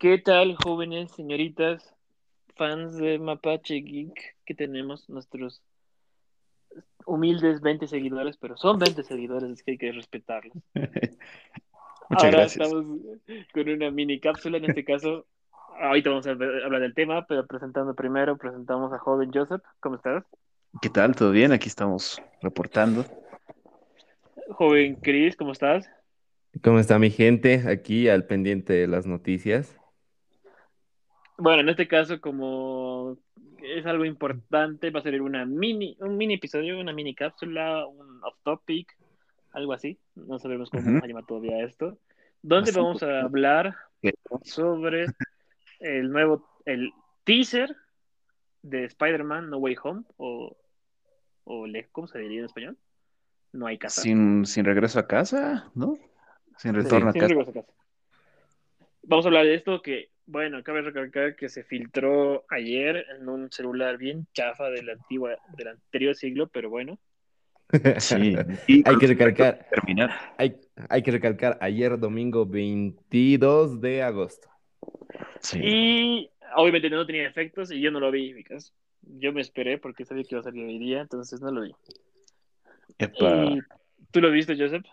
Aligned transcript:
¿Qué 0.00 0.16
tal, 0.16 0.56
jóvenes, 0.56 1.10
señoritas, 1.10 1.94
fans 2.56 2.96
de 2.96 3.18
Mapache 3.18 3.82
Geek, 3.82 4.34
que 4.46 4.54
tenemos 4.54 5.10
nuestros 5.10 5.60
humildes 7.04 7.60
20 7.60 7.86
seguidores, 7.86 8.38
pero 8.38 8.56
son 8.56 8.78
20 8.78 9.02
seguidores, 9.02 9.50
es 9.50 9.62
que 9.62 9.72
hay 9.72 9.76
que 9.76 9.92
respetarlos. 9.92 10.56
Muchas 10.74 11.18
Ahora 12.08 12.30
gracias. 12.30 12.66
estamos 12.66 12.86
con 13.52 13.68
una 13.68 13.90
mini 13.90 14.18
cápsula, 14.20 14.56
en 14.56 14.70
este 14.70 14.86
caso, 14.86 15.26
ahorita 15.78 16.08
vamos 16.08 16.26
a 16.26 16.30
hablar 16.30 16.80
del 16.80 16.94
tema, 16.94 17.26
pero 17.26 17.46
presentando 17.46 17.94
primero, 17.94 18.38
presentamos 18.38 18.94
a 18.94 18.98
joven 18.98 19.30
Joseph, 19.34 19.62
¿cómo 19.80 19.96
estás? 19.96 20.24
¿Qué 20.80 20.88
tal? 20.88 21.14
¿Todo 21.14 21.30
bien? 21.30 21.52
Aquí 21.52 21.68
estamos 21.68 22.22
reportando. 22.40 23.04
Joven 24.48 24.94
Chris, 25.02 25.36
¿cómo 25.36 25.52
estás? 25.52 25.90
¿Cómo 26.64 26.78
está 26.78 26.98
mi 26.98 27.10
gente? 27.10 27.64
Aquí 27.68 28.08
al 28.08 28.24
pendiente 28.24 28.72
de 28.72 28.86
las 28.86 29.06
noticias. 29.06 29.76
Bueno, 31.40 31.62
en 31.62 31.68
este 31.70 31.88
caso, 31.88 32.20
como 32.20 33.16
es 33.62 33.86
algo 33.86 34.04
importante, 34.04 34.90
va 34.90 35.00
a 35.00 35.02
ser 35.02 35.20
una 35.22 35.46
mini, 35.46 35.96
un 36.00 36.18
mini 36.18 36.34
episodio, 36.34 36.78
una 36.78 36.92
mini 36.92 37.14
cápsula, 37.14 37.86
un 37.86 38.22
off 38.22 38.36
topic, 38.42 38.94
algo 39.52 39.72
así. 39.72 39.98
No 40.14 40.38
sabemos 40.38 40.68
cómo 40.68 40.82
Ujú. 40.82 40.90
vamos 40.90 41.04
a 41.04 41.06
llamar 41.06 41.24
todavía 41.26 41.64
esto. 41.64 41.98
Donde 42.42 42.72
vamos 42.72 43.02
a 43.02 43.22
hablar 43.22 43.74
¿Qué? 44.02 44.12
sobre 44.42 45.06
el 45.80 46.10
nuevo, 46.10 46.46
el 46.66 46.92
teaser 47.24 47.74
de 48.60 48.84
Spider-Man 48.84 49.48
No 49.48 49.56
Way 49.56 49.76
Home, 49.82 50.02
o, 50.18 50.56
o 51.44 51.66
¿cómo 51.92 52.06
se 52.06 52.18
diría 52.18 52.40
en 52.40 52.44
español? 52.44 52.76
No 53.52 53.66
hay 53.66 53.78
casa. 53.78 54.02
Sin, 54.02 54.44
sin 54.44 54.66
regreso 54.66 54.98
a 54.98 55.06
casa, 55.06 55.70
¿no? 55.74 55.96
Sin 56.58 56.74
Sí, 56.74 56.82
retorno 56.82 57.08
a 57.08 57.12
sin 57.12 57.20
casa. 57.22 57.32
regreso 57.34 57.50
a 57.50 57.54
casa. 57.54 57.72
Vamos 59.04 59.24
a 59.24 59.28
hablar 59.28 59.44
de 59.44 59.54
esto 59.54 59.80
que, 59.80 60.09
bueno, 60.30 60.62
cabe 60.62 60.82
recalcar 60.82 61.34
que 61.34 61.48
se 61.48 61.64
filtró 61.64 62.44
ayer 62.48 63.04
en 63.18 63.28
un 63.28 63.50
celular 63.50 63.98
bien 63.98 64.26
chafa 64.32 64.70
de 64.70 64.82
la 64.84 64.92
antigua, 64.92 65.36
del 65.56 65.68
anterior 65.68 66.14
siglo, 66.14 66.48
pero 66.48 66.70
bueno. 66.70 66.98
Sí. 67.98 68.34
Y 68.66 68.88
Hay 68.88 68.96
que 68.98 69.06
recalcar, 69.06 69.66
terminar. 69.70 70.10
hay, 70.38 70.56
hay 70.88 71.02
que 71.02 71.10
recalcar 71.10 71.58
ayer 71.60 71.98
domingo 71.98 72.46
22 72.46 73.80
de 73.80 74.02
agosto. 74.02 74.48
Sí. 75.40 75.60
Y 75.62 76.30
obviamente 76.56 76.90
no 76.90 77.06
tenía 77.06 77.28
efectos 77.28 77.70
y 77.72 77.80
yo 77.80 77.90
no 77.90 78.00
lo 78.00 78.10
vi, 78.10 78.32
Vicas. 78.32 78.72
Yo 79.02 79.32
me 79.32 79.40
esperé 79.40 79.78
porque 79.78 80.04
sabía 80.04 80.24
que 80.24 80.34
iba 80.34 80.40
a 80.40 80.44
salir 80.44 80.64
hoy 80.64 80.78
día, 80.78 81.00
entonces 81.00 81.40
no 81.40 81.50
lo 81.50 81.62
vi. 81.62 81.74
Epa. 82.98 83.46
¿Y 83.46 83.60
tú 84.10 84.20
lo 84.20 84.30
viste, 84.30 84.56
Joseph? 84.56 84.84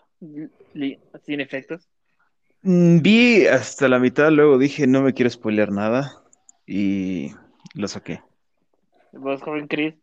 ¿Sin 1.24 1.40
efectos? 1.40 1.88
Mm, 2.62 3.00
Vi 3.02 3.46
hasta 3.46 3.88
la 3.88 3.98
mitad, 3.98 4.30
luego 4.30 4.58
dije, 4.58 4.86
no 4.86 5.02
me 5.02 5.14
quiero 5.14 5.30
spoilear 5.30 5.72
nada. 5.72 6.22
Y 6.66 7.32
lo 7.74 7.88
saqué. 7.88 8.20
¿Vos, 9.12 9.42
joven 9.42 9.68
Chris? 9.68 9.94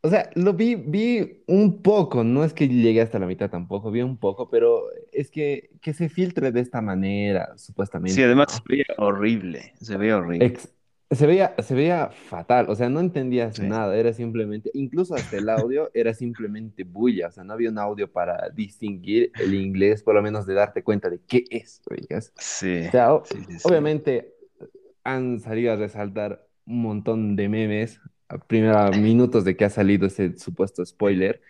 O 0.00 0.08
sea, 0.10 0.30
lo 0.36 0.52
vi, 0.54 0.76
vi 0.76 1.42
un 1.48 1.82
poco, 1.82 2.22
no 2.22 2.44
es 2.44 2.54
que 2.54 2.68
llegué 2.68 3.00
hasta 3.02 3.18
la 3.18 3.26
mitad 3.26 3.50
tampoco, 3.50 3.90
vi 3.90 4.00
un 4.02 4.16
poco, 4.16 4.48
pero 4.48 4.84
es 5.12 5.30
que, 5.30 5.70
que 5.82 5.92
se 5.92 6.08
filtre 6.08 6.52
de 6.52 6.60
esta 6.60 6.80
manera, 6.80 7.58
supuestamente. 7.58 8.14
Sí, 8.14 8.22
además 8.22 8.46
¿no? 8.52 8.54
se 8.54 8.62
veía 8.68 8.84
horrible. 8.96 9.74
Se 9.80 9.96
veía 9.96 10.16
horrible. 10.18 10.46
Ex- 10.46 10.72
se 11.10 11.26
veía, 11.26 11.54
se 11.58 11.74
veía 11.74 12.10
fatal, 12.10 12.66
o 12.68 12.74
sea, 12.74 12.88
no 12.90 13.00
entendías 13.00 13.56
Sí. 13.56 13.62
nada, 13.62 13.96
era 13.96 14.12
simplemente, 14.12 14.70
incluso 14.74 15.14
hasta 15.14 15.38
el 15.38 15.48
audio 15.48 15.90
era 15.94 16.12
simplemente 16.12 16.84
bulla, 16.84 17.28
o 17.28 17.32
sea, 17.32 17.44
no 17.44 17.54
había 17.54 17.70
un 17.70 17.78
audio 17.78 18.10
para 18.10 18.50
distinguir 18.50 19.32
el 19.40 19.54
inglés, 19.54 20.02
por 20.02 20.14
lo 20.14 20.22
menos 20.22 20.46
de 20.46 20.54
darte 20.54 20.82
cuenta 20.82 21.08
de 21.08 21.20
qué 21.26 21.44
es, 21.50 21.80
oigas. 21.90 22.32
Sí. 22.36 22.82
O 22.88 22.90
sea, 22.90 23.20
sí, 23.24 23.38
sí. 23.48 23.58
obviamente 23.64 24.34
han 25.02 25.40
salido 25.40 25.72
a 25.72 25.76
resaltar 25.76 26.46
un 26.66 26.82
montón 26.82 27.36
de 27.36 27.48
memes, 27.48 28.00
a 28.28 28.36
primera 28.36 28.90
minutos 28.90 29.44
de 29.44 29.56
que 29.56 29.64
ha 29.64 29.70
salido 29.70 30.06
ese 30.06 30.36
supuesto 30.36 30.84
spoiler, 30.84 31.40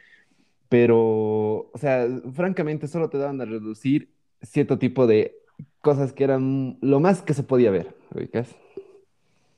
pero, 0.68 1.70
o 1.72 1.72
sea, 1.74 2.06
francamente 2.32 2.86
solo 2.86 3.08
te 3.10 3.18
daban 3.18 3.40
a 3.40 3.44
reducir 3.44 4.10
cierto 4.42 4.78
tipo 4.78 5.08
de 5.08 5.34
cosas 5.80 6.12
que 6.12 6.22
eran 6.22 6.78
lo 6.80 7.00
más 7.00 7.22
que 7.22 7.34
se 7.34 7.42
podía 7.42 7.72
ver, 7.72 7.96
oigas. 8.14 8.54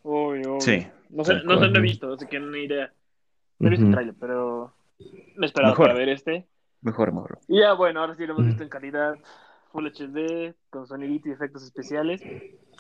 Uy, 0.03 0.47
uy. 0.47 0.61
Sí, 0.61 0.87
No 1.11 1.25
sé, 1.25 1.43
no 1.45 1.59
sé, 1.59 1.69
no 1.69 1.79
he 1.79 1.83
visto, 1.83 2.13
así 2.13 2.27
que 2.27 2.41
no 2.41 2.55
hay 2.55 2.65
idea. 2.65 2.93
No 3.59 3.67
he 3.69 3.71
visto 3.71 3.87
el 3.87 3.93
trailer, 3.93 4.15
pero 4.19 4.73
me 5.37 5.47
esperaba 5.47 5.73
Mejor. 5.73 5.89
para 5.89 5.99
ver 5.99 6.09
este. 6.09 6.47
Mejor, 6.83 7.13
mejor. 7.13 7.39
Y 7.49 7.61
ya, 7.61 7.75
bueno, 7.75 8.01
ahora 8.01 8.15
sí 8.15 8.27
lo 8.27 8.33
hemos 8.33 8.45
Mm. 8.45 8.49
visto 8.49 8.63
en 8.63 8.69
calidad 8.69 9.19
Full 9.73 9.87
HD, 9.87 10.55
con 10.71 10.87
sonidito 10.87 11.29
y 11.29 11.33
efectos 11.33 11.63
especiales. 11.63 12.23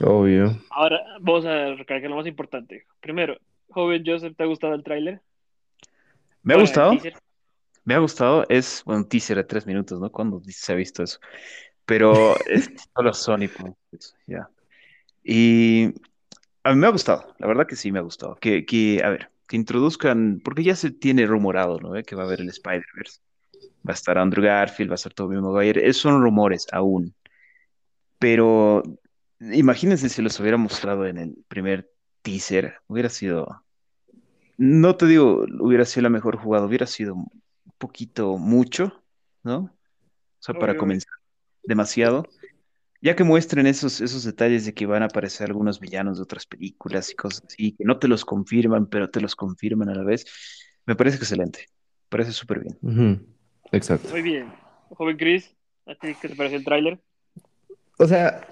Obvio. 0.00 0.56
Ahora 0.70 1.00
vamos 1.20 1.44
a 1.44 1.74
recalcar 1.74 2.10
lo 2.10 2.16
más 2.16 2.26
importante. 2.26 2.86
Primero, 3.00 3.36
joven 3.68 4.02
Joseph, 4.06 4.34
¿te 4.36 4.42
ha 4.42 4.46
gustado 4.46 4.74
el 4.74 4.82
tráiler? 4.82 5.20
Me 6.42 6.54
ha 6.54 6.56
Bueno, 6.56 6.60
gustado. 6.68 6.92
Me 7.84 7.94
ha 7.94 7.98
gustado, 7.98 8.44
es 8.48 8.82
bueno, 8.84 9.02
un 9.02 9.08
teaser 9.08 9.36
de 9.36 9.44
tres 9.44 9.66
minutos, 9.66 10.00
¿no? 10.00 10.10
¿Cuándo 10.10 10.40
se 10.46 10.72
ha 10.72 10.76
visto 10.76 11.02
eso? 11.02 11.18
Pero 11.84 12.34
es 12.48 12.70
solo 12.94 13.12
Sony, 13.12 13.48
pues, 13.90 14.14
ya. 14.26 14.48
Y 15.22 15.92
a 16.64 16.74
mí 16.74 16.80
me 16.80 16.86
ha 16.86 16.90
gustado, 16.90 17.34
la 17.38 17.46
verdad 17.46 17.66
que 17.66 17.76
sí 17.76 17.92
me 17.92 17.98
ha 17.98 18.02
gustado. 18.02 18.36
Que, 18.36 18.64
que, 18.66 19.02
a 19.02 19.10
ver, 19.10 19.30
que 19.46 19.56
introduzcan, 19.56 20.40
porque 20.44 20.62
ya 20.62 20.76
se 20.76 20.90
tiene 20.90 21.26
rumorado, 21.26 21.80
¿no? 21.80 21.96
¿Eh? 21.96 22.04
Que 22.04 22.14
va 22.16 22.22
a 22.22 22.26
haber 22.26 22.40
el 22.40 22.48
Spider-Verse. 22.48 23.20
Va 23.86 23.92
a 23.92 23.94
estar 23.94 24.18
Andrew 24.18 24.44
Garfield, 24.44 24.90
va 24.90 24.94
a 24.94 24.96
estar 24.96 25.12
Tobey 25.12 25.40
Maguire. 25.40 25.88
Esos 25.88 26.02
son 26.02 26.22
rumores 26.22 26.66
aún. 26.72 27.14
Pero 28.18 28.82
imagínense 29.40 30.08
si 30.08 30.22
los 30.22 30.38
hubiera 30.38 30.56
mostrado 30.56 31.06
en 31.06 31.18
el 31.18 31.44
primer 31.48 31.90
teaser, 32.22 32.74
hubiera 32.86 33.08
sido, 33.08 33.64
no 34.58 34.96
te 34.96 35.06
digo, 35.06 35.46
hubiera 35.60 35.84
sido 35.86 36.02
la 36.02 36.10
mejor 36.10 36.36
jugada, 36.36 36.66
hubiera 36.66 36.86
sido 36.86 37.14
un 37.14 37.30
poquito 37.78 38.36
mucho, 38.36 39.02
¿no? 39.42 39.58
O 39.58 40.42
sea, 40.42 40.54
para 40.54 40.76
comenzar, 40.76 41.12
demasiado. 41.64 42.26
Ya 43.02 43.16
que 43.16 43.24
muestren 43.24 43.66
esos, 43.66 44.00
esos 44.00 44.24
detalles 44.24 44.66
de 44.66 44.74
que 44.74 44.84
van 44.86 45.02
a 45.02 45.06
aparecer 45.06 45.46
algunos 45.48 45.80
villanos 45.80 46.18
de 46.18 46.22
otras 46.22 46.44
películas 46.46 47.10
y 47.10 47.14
cosas 47.14 47.42
así, 47.46 47.72
que 47.72 47.84
no 47.84 47.98
te 47.98 48.08
los 48.08 48.24
confirman, 48.24 48.86
pero 48.86 49.08
te 49.08 49.20
los 49.20 49.34
confirman 49.34 49.88
a 49.88 49.94
la 49.94 50.04
vez, 50.04 50.26
me 50.86 50.94
parece 50.94 51.16
excelente. 51.16 51.60
Me 51.68 52.08
parece 52.18 52.32
súper 52.32 52.60
bien. 52.60 53.24
Exacto. 53.72 54.10
Muy 54.10 54.22
bien. 54.22 54.52
Joven 54.90 55.16
Chris, 55.16 55.54
¿a 55.86 55.94
ti 55.94 56.14
qué 56.20 56.28
te 56.28 56.34
parece 56.36 56.56
el 56.56 56.64
tráiler? 56.64 57.00
O 57.98 58.06
sea, 58.06 58.46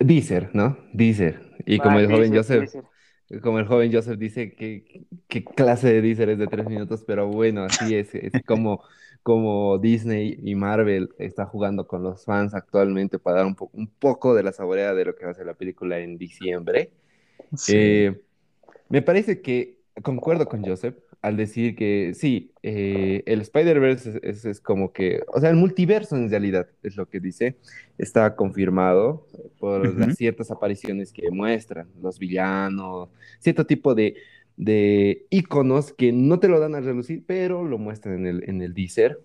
Deezer, 0.00 0.50
¿no? 0.52 0.78
Deezer. 0.92 1.54
Y 1.66 1.78
como 1.78 1.98
Ah, 1.98 2.00
el 2.00 2.10
joven 2.10 2.34
Joseph. 2.34 2.70
Como 3.40 3.58
el 3.58 3.66
joven 3.66 3.92
Joseph 3.92 4.18
dice 4.18 4.54
que 4.54 5.04
qué 5.28 5.44
clase 5.44 5.92
de 5.92 6.02
Deezer 6.02 6.28
es 6.30 6.38
de 6.38 6.46
tres 6.46 6.66
minutos, 6.66 7.04
pero 7.06 7.28
bueno, 7.28 7.64
así 7.64 7.94
es, 7.94 8.14
es 8.14 8.32
como, 8.46 8.82
como 9.22 9.78
Disney 9.78 10.38
y 10.42 10.54
Marvel 10.54 11.10
está 11.18 11.46
jugando 11.46 11.86
con 11.86 12.02
los 12.02 12.24
fans 12.24 12.54
actualmente 12.54 13.18
para 13.18 13.38
dar 13.38 13.46
un, 13.46 13.54
po- 13.54 13.70
un 13.72 13.88
poco 13.88 14.34
de 14.34 14.42
la 14.42 14.52
saboreada 14.52 14.94
de 14.94 15.04
lo 15.06 15.14
que 15.14 15.24
va 15.24 15.30
a 15.30 15.34
ser 15.34 15.46
la 15.46 15.54
película 15.54 15.98
en 15.98 16.18
diciembre. 16.18 16.90
Sí. 17.56 17.74
Eh, 17.74 18.20
me 18.88 19.02
parece 19.02 19.42
que 19.42 19.78
concuerdo 20.02 20.46
con 20.48 20.64
Joseph 20.64 20.96
al 21.22 21.36
decir 21.36 21.76
que 21.76 22.12
sí, 22.14 22.52
eh, 22.62 23.22
el 23.26 23.40
Spider-Verse 23.42 24.10
es, 24.10 24.16
es- 24.22 24.44
es 24.44 24.60
como 24.60 24.92
que, 24.92 25.22
o 25.28 25.40
sea, 25.40 25.50
el 25.50 25.56
multiverso 25.56 26.16
en 26.16 26.30
realidad 26.30 26.68
es 26.82 26.96
lo 26.96 27.08
que 27.08 27.20
dice, 27.20 27.56
está 27.98 28.36
confirmado 28.36 29.26
por 29.58 29.96
las 29.98 30.16
ciertas 30.16 30.50
apariciones 30.50 31.12
que 31.12 31.30
muestran, 31.30 31.88
los 32.02 32.18
villanos, 32.18 33.08
cierto 33.40 33.66
tipo 33.66 33.94
de, 33.94 34.16
de 34.56 35.26
iconos 35.30 35.92
que 35.92 36.12
no 36.12 36.40
te 36.40 36.48
lo 36.48 36.60
dan 36.60 36.74
a 36.74 36.80
relucir, 36.80 37.24
pero 37.26 37.64
lo 37.64 37.78
muestran 37.78 38.16
en 38.20 38.26
el, 38.26 38.44
en 38.50 38.62
el 38.62 38.74
teaser. 38.74 39.20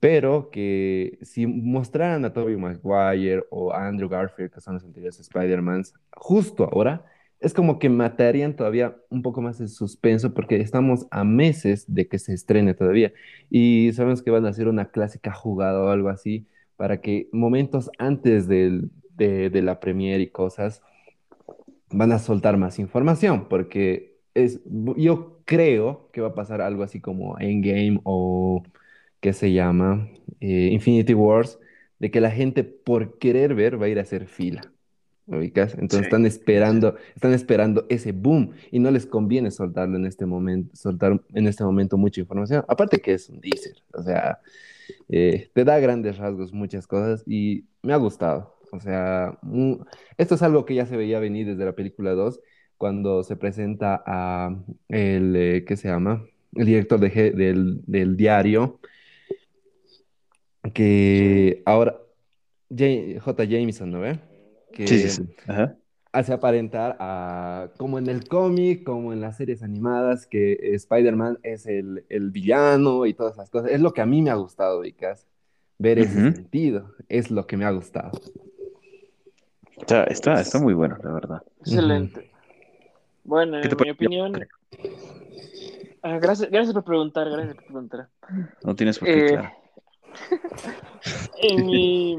Pero 0.00 0.50
que 0.50 1.18
si 1.22 1.46
mostraran 1.46 2.24
a 2.24 2.32
Tobey 2.32 2.56
Maguire 2.56 3.44
o 3.50 3.72
a 3.72 3.86
Andrew 3.88 4.08
Garfield, 4.08 4.50
que 4.52 4.60
son 4.60 4.74
los 4.74 4.84
anteriores 4.84 5.18
Spider-Mans, 5.20 5.94
justo 6.12 6.64
ahora, 6.64 7.06
es 7.40 7.52
como 7.54 7.78
que 7.78 7.88
matarían 7.88 8.56
todavía 8.56 8.96
un 9.10 9.22
poco 9.22 9.42
más 9.42 9.60
el 9.60 9.68
suspenso 9.68 10.34
porque 10.34 10.60
estamos 10.60 11.06
a 11.10 11.24
meses 11.24 11.84
de 11.92 12.08
que 12.08 12.18
se 12.18 12.34
estrene 12.34 12.74
todavía. 12.74 13.12
Y 13.50 13.92
sabemos 13.92 14.22
que 14.22 14.30
van 14.30 14.46
a 14.46 14.50
hacer 14.50 14.68
una 14.68 14.90
clásica 14.90 15.32
jugada 15.32 15.80
o 15.82 15.88
algo 15.90 16.08
así 16.08 16.46
para 16.76 17.00
que 17.00 17.28
momentos 17.32 17.90
antes 17.98 18.48
del- 18.48 18.90
de, 19.16 19.50
la 19.62 19.80
premiere 19.80 20.22
y 20.24 20.28
cosas 20.30 20.82
van 21.90 22.12
a 22.12 22.18
soltar 22.18 22.56
más 22.56 22.78
información 22.78 23.48
porque 23.48 24.18
es, 24.34 24.60
yo 24.96 25.42
creo 25.44 26.10
que 26.12 26.20
va 26.20 26.28
a 26.28 26.34
pasar 26.34 26.60
algo 26.60 26.82
así 26.82 27.00
como 27.00 27.38
Endgame 27.38 28.00
o 28.04 28.62
que 29.20 29.32
se 29.32 29.52
llama 29.52 30.08
eh, 30.40 30.70
Infinity 30.72 31.14
Wars, 31.14 31.58
de 31.98 32.10
que 32.10 32.20
la 32.20 32.30
gente 32.30 32.64
por 32.64 33.18
querer 33.18 33.54
ver 33.54 33.80
va 33.80 33.86
a 33.86 33.88
ir 33.88 33.98
a 33.98 34.02
hacer 34.02 34.26
fila. 34.26 34.72
¿Me 35.26 35.38
ubicas? 35.38 35.72
Entonces 35.74 36.00
Sí. 36.00 36.04
están 36.04 36.26
esperando, 36.26 36.96
están 37.14 37.32
esperando 37.32 37.84
ese 37.88 38.12
boom 38.12 38.52
y 38.70 38.78
no 38.78 38.90
les 38.90 39.06
conviene 39.06 39.50
soltarlo 39.50 39.96
en 39.96 40.06
este 40.06 40.26
momento, 40.26 40.74
soltar 40.76 41.20
en 41.34 41.46
este 41.46 41.64
momento 41.64 41.96
mucha 41.96 42.20
información. 42.20 42.64
Aparte 42.68 42.98
que 43.00 43.14
es 43.14 43.28
un 43.28 43.40
teaser, 43.40 43.76
o 43.92 44.02
sea, 44.02 44.38
eh, 45.08 45.50
te 45.52 45.64
da 45.64 45.78
grandes 45.80 46.16
rasgos 46.18 46.52
muchas 46.52 46.86
cosas 46.86 47.24
y 47.26 47.64
me 47.82 47.92
ha 47.92 47.96
gustado. 47.96 48.54
O 48.72 48.80
sea, 48.80 49.38
esto 50.18 50.34
es 50.34 50.42
algo 50.42 50.64
que 50.64 50.74
ya 50.74 50.86
se 50.86 50.96
veía 50.96 51.18
venir 51.20 51.46
desde 51.46 51.64
la 51.64 51.74
película 51.74 52.12
2, 52.12 52.40
cuando 52.76 53.22
se 53.22 53.36
presenta 53.36 54.02
a 54.06 54.54
el, 54.88 55.34
eh, 55.36 55.64
¿qué 55.66 55.76
se 55.76 55.88
llama? 55.88 56.24
El 56.54 56.66
director 56.66 56.98
de 57.00 57.32
del, 57.32 57.80
del 57.86 58.16
diario, 58.16 58.80
que 60.74 61.62
ahora, 61.64 61.96
J. 62.70 63.20
J. 63.20 63.44
Jameson, 63.44 63.90
¿no 63.90 64.00
ve? 64.00 64.18
Que 64.76 64.86
Sí, 64.86 64.98
sí, 64.98 65.08
sí. 65.10 65.22
Ajá. 65.46 65.76
hace 66.12 66.32
aparentar 66.32 66.96
a, 67.00 67.70
como 67.78 67.98
en 67.98 68.08
el 68.08 68.26
cómic, 68.28 68.84
como 68.84 69.12
en 69.12 69.20
las 69.20 69.36
series 69.36 69.62
animadas, 69.62 70.26
que 70.26 70.58
Spider-Man 70.74 71.38
es 71.42 71.66
el, 71.66 72.04
el 72.08 72.30
villano 72.30 73.06
y 73.06 73.14
todas 73.14 73.34
esas 73.34 73.50
cosas. 73.50 73.70
Es 73.70 73.80
lo 73.80 73.92
que 73.92 74.00
a 74.02 74.06
mí 74.06 74.22
me 74.22 74.30
ha 74.30 74.34
gustado, 74.34 74.80
Vicas, 74.80 75.26
ver 75.78 75.98
ese 75.98 76.20
sentido. 76.32 76.94
Es 77.08 77.30
lo 77.30 77.46
que 77.46 77.56
me 77.56 77.64
ha 77.64 77.70
gustado. 77.70 78.12
Está, 79.78 80.04
está, 80.04 80.40
está 80.40 80.58
muy 80.58 80.74
bueno, 80.74 80.96
la 81.02 81.12
verdad. 81.12 81.42
Excelente. 81.60 82.30
Bueno, 83.24 83.58
¿Qué 83.60 83.68
en 83.68 83.68
te 83.68 83.74
mi 83.76 83.76
pareció? 83.76 83.94
opinión. 83.94 84.48
Ah, 86.02 86.18
gracias, 86.18 86.50
gracias 86.50 86.72
por 86.72 86.84
preguntar, 86.84 87.28
gracias 87.28 87.54
por 87.56 87.64
preguntar. 87.64 88.08
No 88.64 88.74
tienes 88.76 88.98
por 88.98 89.08
qué, 89.08 89.20
Eh, 89.20 89.26
claro. 89.26 89.52
en 91.42 91.66
mi... 91.66 92.16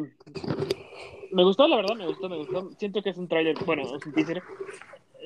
Me 1.38 1.44
gustó, 1.44 1.68
la 1.68 1.76
verdad, 1.76 1.96
me 1.96 2.08
gustó, 2.08 2.30
me 2.30 2.38
gustó. 2.38 2.72
Siento 2.80 3.04
que 3.04 3.12
es 3.12 3.18
un 3.20 3.28
tráiler, 3.28 3.56
bueno, 3.64 3.84
es 3.96 4.04
un 4.04 4.12
teaser. 4.12 4.42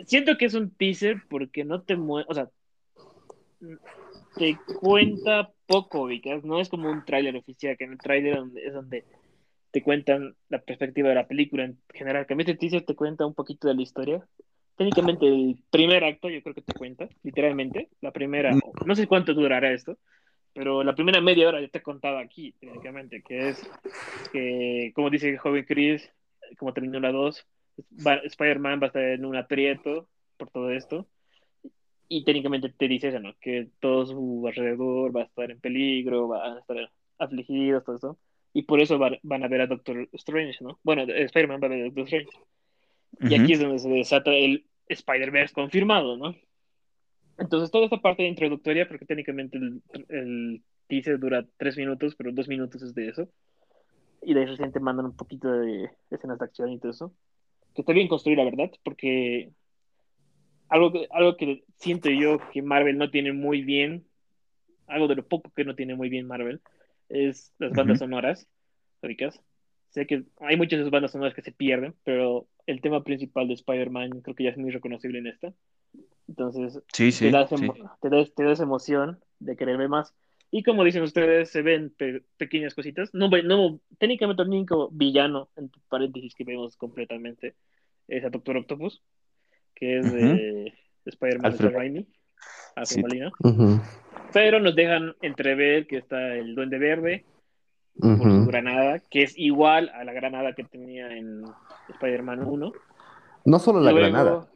Siento 0.06 0.38
que 0.38 0.44
es 0.44 0.54
un 0.54 0.70
teaser 0.72 1.22
porque 1.30 1.64
no 1.64 1.84
te 1.84 1.96
mueve, 1.96 2.26
o 2.28 2.34
sea, 2.34 2.50
te 4.36 4.58
cuenta 4.82 5.52
poco, 5.66 6.02
ubicas. 6.02 6.44
No 6.44 6.60
es 6.60 6.68
como 6.68 6.92
un 6.92 7.06
tráiler 7.06 7.38
oficial, 7.38 7.78
que 7.78 7.86
en 7.86 7.94
el 7.94 7.98
tráiler 7.98 8.44
es 8.62 8.74
donde 8.74 9.06
te 9.72 9.82
cuentan 9.82 10.36
la 10.50 10.60
perspectiva 10.60 11.08
de 11.08 11.16
la 11.16 11.28
película 11.28 11.64
en 11.64 11.78
general. 11.94 12.28
Que 12.28 12.34
a 12.34 12.36
mí 12.36 12.42
este 12.42 12.58
teaser 12.58 12.84
te 12.84 12.94
cuenta 12.94 13.26
un 13.26 13.34
poquito 13.34 13.70
de 13.70 13.76
la 13.76 13.82
historia. 13.82 14.28
Técnicamente 14.76 15.26
el 15.26 15.64
primer 15.70 16.04
acto 16.04 16.30
yo 16.30 16.44
creo 16.44 16.56
que 16.56 16.62
te 16.62 16.74
cuenta, 16.74 17.08
literalmente. 17.24 17.88
La 18.02 18.12
primera, 18.12 18.52
no 18.86 18.96
sé 18.96 19.08
cuánto 19.08 19.34
durará 19.34 19.72
esto, 19.72 19.98
pero 20.54 20.84
la 20.84 20.94
primera 20.96 21.22
media 21.22 21.48
hora 21.50 21.62
ya 21.62 21.68
te 21.68 21.80
he 21.80 21.82
contado 21.82 22.18
aquí, 22.18 22.54
técnicamente, 22.60 23.22
que 23.22 23.50
es 23.50 23.70
que, 24.32 24.92
como 24.94 25.10
dice 25.10 25.30
el 25.30 25.38
joven 25.38 25.66
Chris, 25.66 26.10
como 26.58 26.74
terminó 26.74 27.00
la 27.00 27.12
2, 27.12 27.46
va- 28.06 28.16
Spider-Man 28.24 28.80
va 28.82 28.86
a 28.86 28.88
estar 28.88 29.04
en 29.04 29.26
un 29.26 29.36
aprieto 29.36 30.08
por 30.38 30.50
todo 30.50 30.72
esto. 30.72 31.08
Y 32.10 32.26
técnicamente 32.26 32.70
te 32.70 32.88
dice 32.90 33.08
eso, 33.08 33.20
¿no? 33.20 33.34
Que 33.40 33.70
todo 33.80 34.06
su 34.06 34.44
alrededor 34.46 35.16
va 35.16 35.22
a 35.22 35.26
estar 35.26 35.50
en 35.50 35.60
peligro, 35.62 36.28
van 36.28 36.58
a 36.58 36.60
estar 36.60 36.92
afligidos, 37.18 37.86
todo 37.86 37.96
eso. 37.96 38.18
Y 38.54 38.64
por 38.64 38.82
eso 38.82 39.00
va- 39.00 39.18
van 39.24 39.44
a 39.46 39.48
ver 39.48 39.62
a 39.62 39.68
Doctor 39.68 40.10
Strange, 40.14 40.58
¿no? 40.62 40.78
Bueno, 40.84 41.04
Spider-Man 41.04 41.62
va 41.64 41.68
a 41.68 41.70
ver 41.70 41.82
a 41.82 41.86
Doctor 41.86 42.04
Strange. 42.04 42.30
Y 43.22 43.36
aquí 43.36 43.54
es 43.54 43.60
donde 43.62 43.80
se 43.80 43.88
desata 43.90 44.32
el 44.34 44.66
Spider-Verse 44.90 45.54
confirmado, 45.54 46.18
¿no? 46.18 46.36
Entonces, 47.38 47.72
toda 47.72 47.86
esta 47.86 48.02
parte 48.02 48.28
introductoria, 48.28 48.88
porque 48.88 49.06
técnicamente 49.06 49.58
el, 49.58 49.82
el 50.10 50.62
teaser 50.88 51.20
dura 51.20 51.46
tres 51.58 51.78
minutos, 51.78 52.16
pero 52.16 52.32
dos 52.32 52.48
minutos 52.48 52.82
es 52.84 52.94
de 52.94 53.10
eso. 53.10 53.28
Y 54.22 54.34
de 54.34 54.46
repente 54.46 54.80
mandan 54.80 55.08
un 55.08 55.16
poquito 55.16 55.52
de 55.52 55.90
escenas 56.12 56.38
de 56.38 56.46
acción 56.46 56.72
y 56.72 56.80
todo 56.80 56.92
eso. 56.92 57.14
Que 57.74 57.82
está 57.82 57.94
bien 57.94 58.08
construir, 58.08 58.38
la 58.38 58.44
verdad, 58.44 58.72
porque 58.84 59.52
algo 60.70 60.92
algo 61.12 61.38
que 61.38 61.64
siento 61.78 62.10
yo 62.10 62.40
que 62.52 62.62
Marvel 62.62 62.98
no 62.98 63.10
tiene 63.10 63.34
muy 63.34 63.62
bien, 63.62 64.06
algo 64.88 65.08
de 65.08 65.16
lo 65.16 65.28
poco 65.28 65.52
que 65.56 65.66
no 65.66 65.76
tiene 65.76 65.96
muy 65.96 66.10
bien 66.10 66.28
Marvel, 66.28 66.62
es 67.10 67.54
las 67.60 67.72
bandas 67.72 67.98
Ujú. 67.98 68.06
sonoras, 68.06 68.48
¿ubicas? 69.02 69.42
Sé 69.90 70.08
que 70.08 70.24
hay 70.40 70.56
muchas 70.56 70.78
de 70.78 70.84
esas 70.84 70.92
bandas 70.92 71.12
sonoras 71.12 71.34
que 71.34 71.42
se 71.42 71.52
pierden, 71.52 71.94
pero 72.06 72.48
el 72.68 72.80
tema 72.80 73.04
principal 73.04 73.48
de 73.48 73.56
Spider-Man 73.56 74.22
creo 74.22 74.36
que 74.36 74.46
ya 74.46 74.52
es 74.52 74.58
muy 74.58 74.72
reconocible 74.72 75.20
en 75.20 75.28
esta. 75.28 75.54
Entonces, 76.28 76.82
Sí, 76.94 77.06
te, 77.06 77.12
sí, 77.12 77.32
da 77.32 77.44
esa 77.44 77.58
sí. 77.58 77.68
te, 78.02 78.10
da, 78.10 78.26
te 78.26 78.44
da 78.44 78.52
esa 78.52 78.64
emoción 78.64 79.20
de 79.40 79.56
querer 79.56 79.78
ver 79.78 79.90
más. 79.90 80.14
Y 80.50 80.64
como 80.64 80.84
dicen 80.84 81.04
ustedes, 81.04 81.50
se 81.50 81.62
ven 81.62 81.92
pe- 81.98 82.24
pequeñas 82.38 82.74
cositas. 82.76 83.10
No, 83.14 83.30
no, 83.30 83.80
técnicamente 84.00 84.42
el 84.44 84.50
único 84.50 84.90
villano, 84.92 85.50
entre 85.56 85.82
paréntesis, 85.90 86.36
que 86.36 86.44
vemos 86.44 86.76
completamente 86.78 87.56
es 88.08 88.24
a 88.26 88.30
Doctor 88.30 88.58
Octopus, 88.58 89.02
que 89.76 90.00
es 90.00 90.12
de 90.12 90.74
Spider-Man 91.06 91.52
de 91.52 91.56
Alfred. 91.56 91.70
Sam 91.70 91.78
Raimi, 91.80 92.08
Alfred 92.76 92.96
Sí. 92.96 93.02
Molina. 93.02 93.32
Ujú, 93.44 93.80
Pero 94.34 94.60
nos 94.60 94.76
dejan 94.76 95.16
entrever 95.22 95.88
que 95.88 95.98
está 95.98 96.36
el 96.36 96.54
Duende 96.56 96.78
Verde 96.78 97.26
por 98.00 98.18
su 98.32 98.38
ujú. 98.40 98.46
granada, 98.48 99.00
que 99.10 99.24
es 99.24 99.38
igual 99.38 99.90
a 99.90 100.04
la 100.04 100.12
granada 100.14 100.54
que 100.54 100.64
tenía 100.64 101.16
en 101.16 101.44
Spider-Man 101.90 102.44
1. 102.44 102.72
No 103.46 103.60
solo 103.60 103.80
la 103.80 103.92
Luego, 103.92 104.08
granada, 104.08 104.48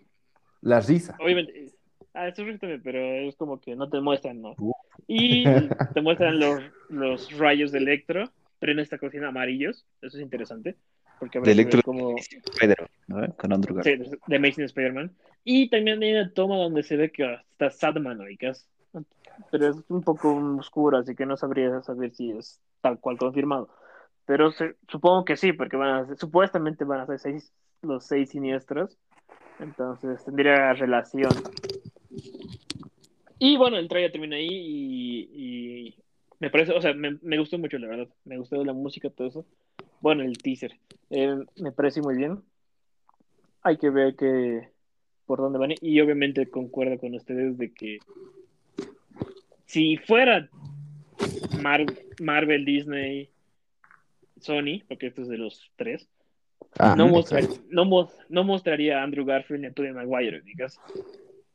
la 0.65 0.79
risa. 0.81 1.15
Obviamente, 1.19 1.71
ah, 2.13 2.27
eso 2.27 2.43
también, 2.43 2.81
pero 2.83 2.99
es 2.99 3.35
como 3.35 3.59
que 3.61 3.75
no 3.75 3.87
te 3.89 4.01
muestran, 4.01 4.41
¿no? 4.41 4.55
Uh. 4.57 4.73
Y 5.07 5.43
te 5.93 6.01
muestran 6.01 6.39
los, 6.39 6.59
los 6.89 7.37
rayos 7.37 7.71
de 7.71 7.77
Electro, 7.79 8.25
pero 8.59 8.71
en 8.71 8.79
esta 8.79 8.97
cocina 8.97 9.27
amarillos. 9.29 9.85
Eso 10.01 10.17
es 10.17 10.23
interesante, 10.23 10.75
porque 11.19 11.39
De 11.39 11.45
que 11.45 11.51
Electro 11.51 11.77
ver 11.77 11.83
cómo... 11.83 12.15
Spider-Man, 12.17 12.89
¿no? 13.07 13.35
Con 13.35 13.53
Andrew 13.53 13.75
Garfield. 13.75 14.09
Sí, 14.09 14.17
de 14.25 14.35
Amazing 14.35 14.65
Spider-Man. 14.65 15.11
Y 15.43 15.69
también 15.69 16.01
hay 16.01 16.13
una 16.13 16.33
toma 16.33 16.57
donde 16.57 16.81
se 16.81 16.97
ve 16.97 17.11
que 17.11 17.37
está 17.51 17.69
Sadman, 17.69 18.19
oicas. 18.21 18.67
Pero 19.51 19.67
es 19.67 19.75
un 19.89 20.01
poco 20.01 20.33
oscuro, 20.57 20.97
así 20.97 21.13
que 21.13 21.25
no 21.25 21.37
sabría 21.37 21.81
saber 21.83 22.11
si 22.15 22.31
es 22.31 22.59
tal 22.81 22.99
cual 22.99 23.17
confirmado. 23.17 23.69
Pero 24.25 24.51
se- 24.51 24.75
supongo 24.87 25.25
que 25.25 25.35
sí, 25.37 25.53
porque 25.53 25.77
van 25.77 25.89
a 25.89 26.07
ser- 26.07 26.17
supuestamente 26.17 26.85
van 26.85 27.01
a 27.01 27.05
ser 27.05 27.19
seis, 27.19 27.53
los 27.83 28.05
seis 28.05 28.29
siniestros. 28.31 28.97
Entonces 29.59 30.23
tendría 30.25 30.73
relación. 30.73 31.31
Y 33.39 33.57
bueno, 33.57 33.77
el 33.77 33.87
trailer 33.87 34.11
termina 34.11 34.37
ahí 34.37 35.29
y, 35.33 35.95
me 36.39 36.49
parece, 36.49 36.73
o 36.73 36.81
sea, 36.81 36.93
me, 36.93 37.17
me 37.21 37.37
gustó 37.37 37.57
mucho, 37.57 37.77
la 37.77 37.87
verdad. 37.87 38.07
Me 38.25 38.37
gustó 38.37 38.63
la 38.63 38.73
música, 38.73 39.09
todo 39.09 39.27
eso. 39.27 39.45
Bueno, 40.01 40.23
el 40.23 40.37
teaser. 40.37 40.77
Eh, 41.09 41.35
me 41.57 41.71
parece 41.71 42.01
muy 42.01 42.15
bien. 42.15 42.41
Hay 43.61 43.77
que 43.77 43.89
ver 43.89 44.15
que 44.15 44.69
por 45.25 45.39
dónde 45.39 45.59
van. 45.59 45.73
Y 45.81 45.99
obviamente 46.01 46.49
concuerdo 46.49 46.99
con 46.99 47.15
ustedes 47.15 47.57
de 47.57 47.73
que 47.73 47.99
si 49.65 49.97
fuera 49.97 50.49
Mar- 51.61 51.85
Marvel, 52.21 52.65
Disney, 52.65 53.29
Sony, 54.39 54.83
porque 54.87 55.07
esto 55.07 55.23
es 55.23 55.27
de 55.27 55.37
los 55.37 55.71
tres, 55.75 56.07
Ah, 56.77 56.95
no, 56.97 57.07
mostra- 57.07 57.39
exacto. 57.39 57.63
no, 57.69 58.09
no 58.29 58.43
mostraría 58.43 58.99
a 58.99 59.03
Andrew 59.03 59.25
Garfield 59.25 59.61
ni 59.61 59.67
a 59.67 59.73
Tobey 59.73 59.93
Maguire, 59.93 60.41
digas. 60.41 60.79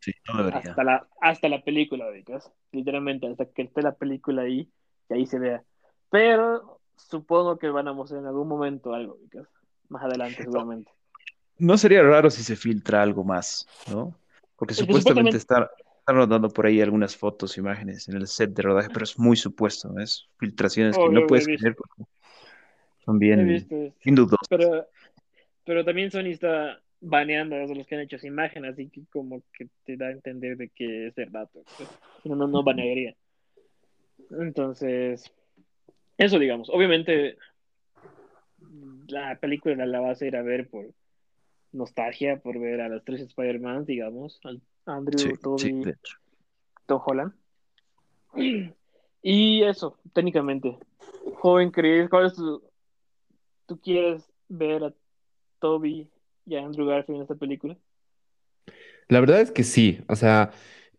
Sí, 0.01 0.13
no. 0.33 0.41
Hasta 0.49 0.83
la, 0.83 1.07
hasta 1.21 1.49
la 1.49 1.63
película, 1.63 2.11
digas. 2.11 2.51
Literalmente, 2.73 3.27
hasta 3.27 3.45
que 3.47 3.63
esté 3.63 3.83
la 3.83 3.95
película 3.95 4.43
ahí, 4.43 4.69
y 5.11 5.15
ahí 5.15 5.27
se 5.27 5.39
vea. 5.39 5.63
Pero 6.11 6.81
supongo 6.97 7.59
que 7.59 7.69
van 7.69 7.89
a 7.89 7.93
mostrar 7.93 8.21
en 8.21 8.27
algún 8.29 8.49
momento 8.49 8.95
algo, 8.95 9.19
digas. 9.21 9.47
Más 9.89 10.03
adelante, 10.05 10.43
seguramente. 10.43 10.91
No 11.59 11.77
sería 11.77 12.03
raro 12.03 12.31
si 12.31 12.43
se 12.43 12.57
filtra 12.57 13.03
algo 13.03 13.23
más, 13.25 13.67
¿no? 13.91 14.15
Porque 14.57 14.73
Es 14.73 14.79
que 14.79 14.85
supuestamente 14.87 15.33
supuestamente- 15.33 15.37
está, 15.37 15.71
están 15.99 16.17
rodando 16.17 16.49
por 16.49 16.65
ahí 16.65 16.81
algunas 16.81 17.15
fotos, 17.17 17.59
imágenes 17.59 18.09
en 18.09 18.17
el 18.17 18.27
set 18.27 18.51
de 18.55 18.63
rodaje, 18.63 18.89
pero 18.91 19.05
es 19.05 19.19
muy 19.19 19.37
supuesto, 19.37 19.93
es 19.99 20.27
filtraciones 20.39 20.97
que 20.97 21.03
Obvio, 21.03 21.21
no 21.21 21.27
puedes 21.27 21.47
creer 21.47 21.75
porque 21.77 22.05
son 23.05 23.19
bien, 23.19 23.47
visto 23.47 23.75
bien. 23.77 23.95
Pero, 24.49 24.87
pero 25.65 25.85
también 25.85 26.11
Sony 26.11 26.31
está 26.31 26.81
baneando 27.01 27.57
a 27.57 27.67
los 27.67 27.87
que 27.87 27.95
han 27.95 28.03
hecho 28.03 28.17
esa 28.17 28.27
imagen, 28.27 28.65
así 28.65 28.89
que 28.89 29.03
como 29.11 29.43
que 29.53 29.69
te 29.85 29.97
da 29.97 30.07
a 30.09 30.13
entender 30.13 30.57
de 30.57 30.69
que 30.69 31.09
es 31.09 31.15
verdad. 31.15 31.49
pues. 31.53 31.67
Si 32.23 32.29
no, 32.29 32.37
no, 32.37 32.47
no 32.47 32.63
banearía. 32.63 33.15
Entonces, 34.31 35.33
eso 36.19 36.39
digamos. 36.39 36.69
Obviamente, 36.71 37.39
la 39.09 39.37
película 39.39 39.87
la 39.87 40.01
vas 40.01 40.21
a 40.21 40.27
ir 40.27 40.37
a 40.37 40.43
ver 40.43 40.69
por 40.69 40.91
nostalgia, 41.73 42.39
por 42.41 42.59
ver 42.59 42.81
a 42.81 42.89
los 42.89 43.05
tres 43.05 43.21
Spider-Man, 43.23 43.87
digamos, 43.87 44.41
al 44.45 44.61
Andrew, 44.87 45.19
Sí, 45.19 45.33
Tobey, 45.43 45.85
sí. 45.85 45.93
Tom 46.87 47.01
Holland. 47.05 47.33
Y 49.23 49.63
eso, 49.65 49.99
técnicamente. 50.15 50.79
Joven 51.35 51.71
Chris, 51.71 52.09
¿cuál 52.09 52.27
es 52.27 52.35
tu... 52.35 52.63
¿Tú 53.71 53.81
quieres 53.81 54.29
ver 54.49 54.83
a 54.83 54.93
Toby 55.61 56.11
y 56.45 56.57
a 56.57 56.65
Andrew 56.65 56.89
Garfield 56.89 57.19
en 57.19 57.23
esta 57.23 57.37
película? 57.37 57.79
La 59.07 59.21
verdad 59.21 59.41
es 59.41 59.53
que 59.53 59.63
sí, 59.63 60.01
o 60.09 60.17
sea, 60.17 60.51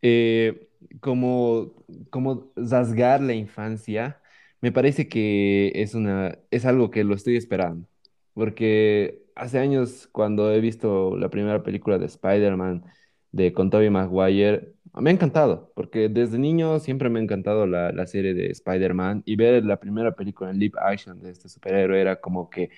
eh, 0.02 0.70
como, 1.02 1.74
como 2.10 2.54
rasgar 2.56 3.20
la 3.20 3.34
infancia, 3.34 4.22
me 4.62 4.72
parece 4.72 5.10
que 5.10 5.74
es 5.76 5.96
una, 5.96 6.40
es 6.50 6.66
algo 6.66 6.92
que 6.92 7.04
lo 7.04 7.14
estoy 7.14 7.36
esperando, 7.36 7.90
porque 8.34 9.22
hace 9.36 9.60
años 9.60 10.08
cuando 10.14 10.50
he 10.54 10.62
visto 10.62 11.18
la 11.18 11.30
primera 11.30 11.64
película 11.64 11.98
de 11.98 12.06
Spider-Man 12.06 12.86
de 13.34 13.52
con 13.52 13.70
Tobey 13.70 13.90
Maguire, 13.90 14.76
me 14.96 15.10
ha 15.10 15.14
encantado, 15.14 15.72
porque 15.76 16.10
desde 16.10 16.38
niño 16.40 16.80
siempre 16.80 17.10
me 17.10 17.20
ha 17.20 17.24
encantado 17.24 17.66
la, 17.68 17.92
la 17.92 18.08
serie 18.08 18.34
de 18.34 18.48
Spider-Man 18.52 19.24
y 19.26 19.36
ver 19.36 19.64
la 19.66 19.80
primera 19.80 20.16
película 20.16 20.50
en 20.52 20.60
live 20.60 20.78
action 20.82 21.20
de 21.22 21.32
este 21.32 21.50
superhéroe 21.50 22.00
era 22.02 22.20
como 22.22 22.50
que 22.50 22.70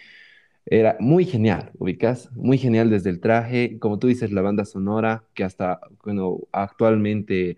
Era 0.65 0.97
muy 0.99 1.25
genial, 1.25 1.71
ubicas, 1.79 2.31
muy 2.33 2.57
genial 2.57 2.89
desde 2.89 3.09
el 3.11 3.19
traje, 3.21 3.79
como 3.79 3.99
tú 3.99 4.07
dices, 4.07 4.31
la 4.31 4.41
banda 4.41 4.65
sonora, 4.65 5.25
que 5.33 5.43
hasta, 5.43 5.81
bueno, 6.03 6.39
actualmente 6.53 7.57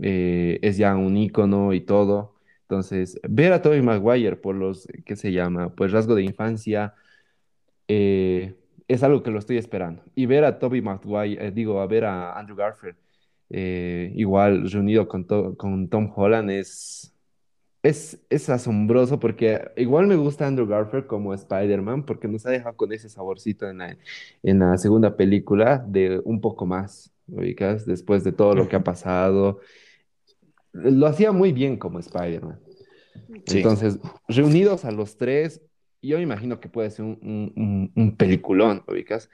eh, 0.00 0.58
es 0.62 0.76
ya 0.78 0.96
un 0.96 1.16
ícono 1.16 1.72
y 1.74 1.80
todo. 1.82 2.34
Entonces, 2.62 3.20
ver 3.28 3.52
a 3.52 3.62
Tobey 3.62 3.82
Maguire 3.82 4.36
por 4.36 4.54
los, 4.56 4.88
¿qué 5.06 5.16
se 5.16 5.32
llama? 5.32 5.74
Pues 5.74 5.92
rasgo 5.92 6.14
de 6.16 6.22
infancia, 6.24 6.94
eh, 7.88 8.54
es 8.88 9.02
algo 9.02 9.22
que 9.22 9.30
lo 9.30 9.38
estoy 9.38 9.58
esperando. 9.58 10.02
Y 10.14 10.26
ver 10.26 10.44
a 10.44 10.58
Tobey 10.58 10.82
Maguire, 10.82 11.46
eh, 11.48 11.50
digo, 11.52 11.80
a 11.80 11.86
ver 11.86 12.04
a 12.04 12.38
Andrew 12.38 12.56
Garfield, 12.56 12.96
eh, 13.52 14.12
igual 14.16 14.70
reunido 14.70 15.06
con, 15.08 15.26
To- 15.26 15.56
con 15.56 15.88
Tom 15.88 16.10
Holland 16.16 16.50
es, 16.50 17.14
es, 17.82 18.18
es 18.30 18.48
asombroso 18.48 19.20
porque 19.20 19.70
igual 19.76 20.06
me 20.06 20.16
gusta 20.16 20.46
Andrew 20.46 20.66
Garfield 20.66 21.06
como 21.06 21.34
Spider-Man 21.34 22.04
porque 22.06 22.28
nos 22.28 22.46
ha 22.46 22.50
dejado 22.50 22.76
con 22.76 22.92
ese 22.92 23.08
saborcito 23.08 23.68
en 23.68 23.78
la, 23.78 23.96
en 24.42 24.58
la 24.60 24.78
segunda 24.78 25.16
película 25.16 25.84
de 25.86 26.20
un 26.24 26.40
poco 26.40 26.64
más, 26.66 27.12
¿ubicas? 27.28 27.84
Después 27.86 28.24
de 28.24 28.32
todo 28.32 28.54
lo 28.54 28.68
que 28.68 28.76
ha 28.76 28.84
pasado. 28.84 29.60
Lo 30.72 31.06
hacía 31.06 31.32
muy 31.32 31.52
bien 31.52 31.76
como 31.76 31.98
Spider-Man. 31.98 32.58
Sí. 33.46 33.58
Entonces, 33.58 33.98
reunidos 34.28 34.84
a 34.84 34.90
los 34.90 35.16
tres, 35.16 35.60
yo 36.00 36.18
imagino 36.18 36.60
que 36.60 36.68
puede 36.68 36.90
ser 36.90 37.04
un, 37.04 37.18
un, 37.22 37.52
un- 37.56 37.92
un 37.94 38.16
peliculón, 38.16 38.82
¿ubicas? 38.88 39.28